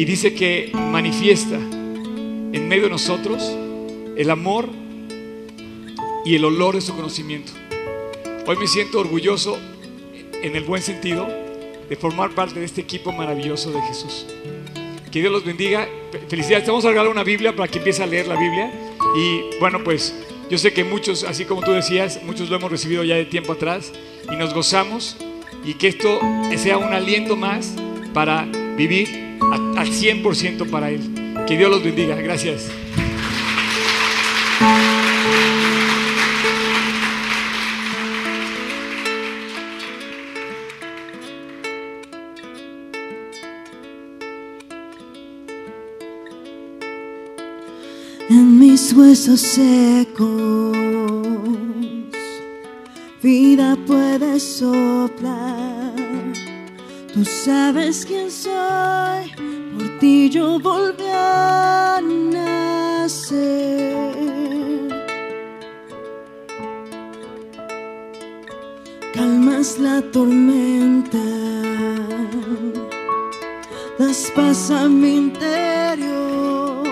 [0.00, 3.54] Y dice que manifiesta en medio de nosotros
[4.16, 4.70] el amor
[6.24, 7.52] y el olor de su conocimiento.
[8.46, 9.58] Hoy me siento orgulloso,
[10.42, 11.28] en el buen sentido,
[11.86, 14.24] de formar parte de este equipo maravilloso de Jesús.
[15.12, 15.86] Que Dios los bendiga.
[16.28, 16.66] Felicidades.
[16.66, 18.72] Vamos a regalar una Biblia para que empiece a leer la Biblia.
[19.14, 20.14] Y bueno, pues
[20.48, 23.52] yo sé que muchos, así como tú decías, muchos lo hemos recibido ya de tiempo
[23.52, 23.92] atrás
[24.32, 25.18] y nos gozamos
[25.62, 26.20] y que esto
[26.56, 27.74] sea un aliento más
[28.14, 28.48] para
[28.80, 29.36] vivir
[29.76, 31.00] al 100% para Él.
[31.46, 32.16] Que Dios los bendiga.
[32.16, 32.70] Gracias.
[48.30, 50.76] en mis huesos secos.
[53.22, 55.89] Vida puede soplar.
[57.12, 59.32] Tú sabes quién soy,
[59.76, 62.00] por ti yo volví a
[62.32, 63.96] nacer.
[69.12, 71.18] Calmas la tormenta,
[73.98, 76.86] das paz a mi interior.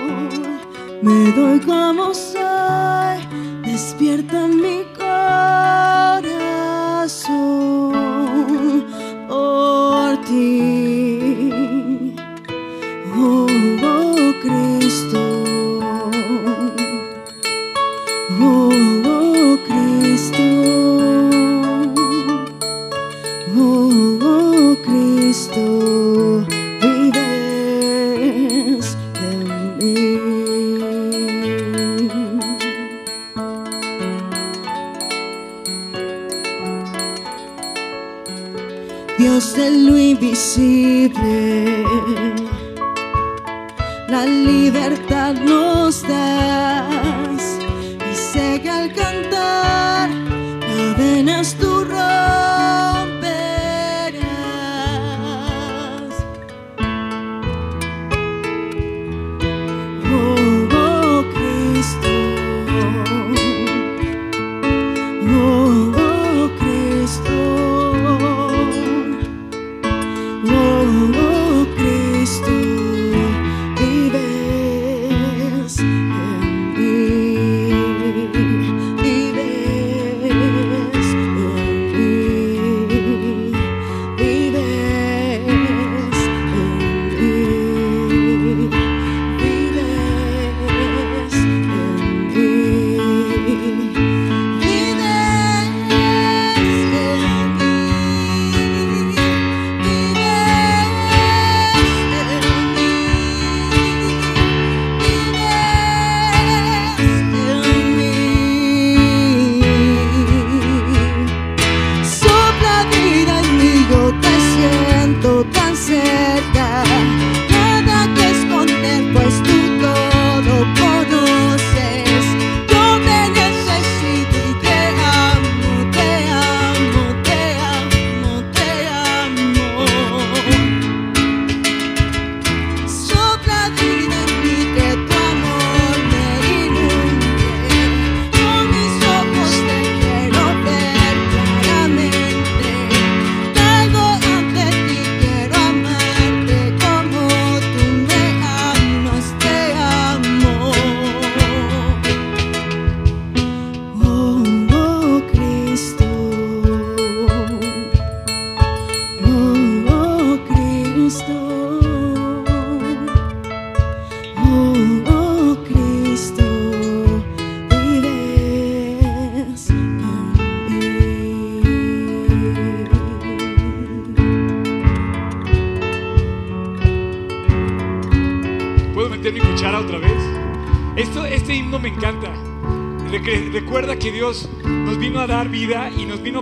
[1.00, 3.20] Me doy como soy,
[3.62, 4.87] despierta mi
[25.28, 25.97] Cristo,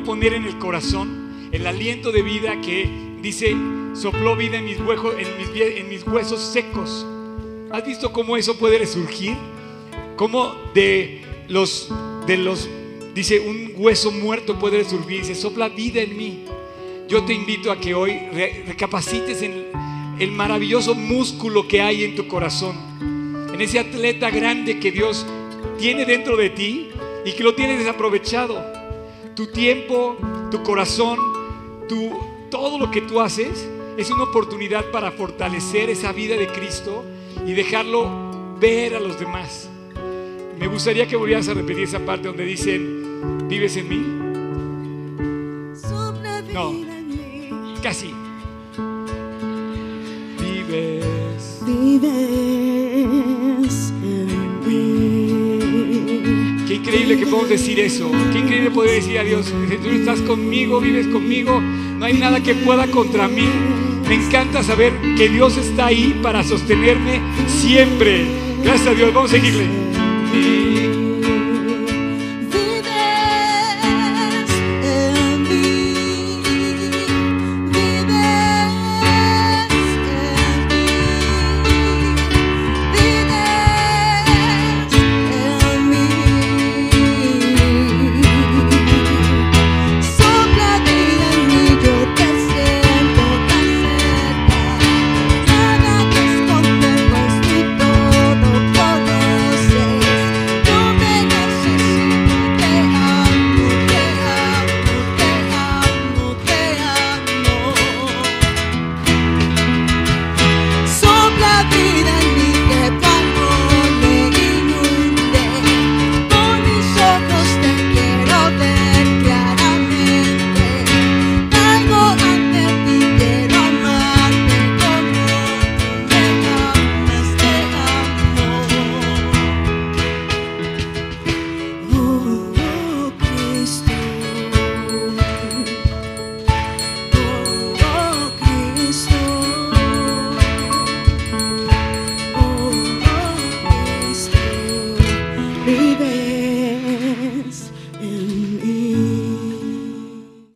[0.06, 2.88] poner en el corazón el aliento de vida que
[3.20, 3.54] dice,
[3.94, 7.04] sopló vida en mis, huesos secos.
[7.70, 9.36] ¿Has visto cómo eso puede resurgir?
[10.16, 11.92] Cómo de los,
[12.26, 12.68] de los,
[13.14, 15.20] dice, un hueso muerto puede resurgir.
[15.20, 16.44] Dice, sopla vida en mí.
[17.08, 19.66] Yo te invito a que hoy re- recapacites en
[20.18, 22.76] el maravilloso músculo que hay en tu corazón,
[23.52, 25.26] en ese atleta grande que Dios
[25.78, 26.88] tiene dentro de ti
[27.24, 28.75] y que lo tienes desaprovechado.
[29.36, 30.16] Tu tiempo,
[30.50, 31.18] tu corazón,
[31.86, 32.10] tu,
[32.50, 33.68] todo lo que tú haces
[33.98, 37.04] es una oportunidad para fortalecer esa vida de Cristo
[37.46, 39.68] y dejarlo ver a los demás.
[40.58, 44.26] Me gustaría que volvieras a repetir esa parte donde dicen, ¿vives en mí?
[46.54, 46.72] No.
[47.82, 48.25] Casi.
[57.36, 58.10] Podamos decir eso.
[58.32, 62.54] Qué increíble poder decir a Dios, tú estás conmigo, vives conmigo, no hay nada que
[62.54, 63.46] pueda contra mí.
[64.08, 68.26] Me encanta saber que Dios está ahí para sostenerme siempre.
[68.62, 70.85] Gracias a Dios, vamos a seguirle.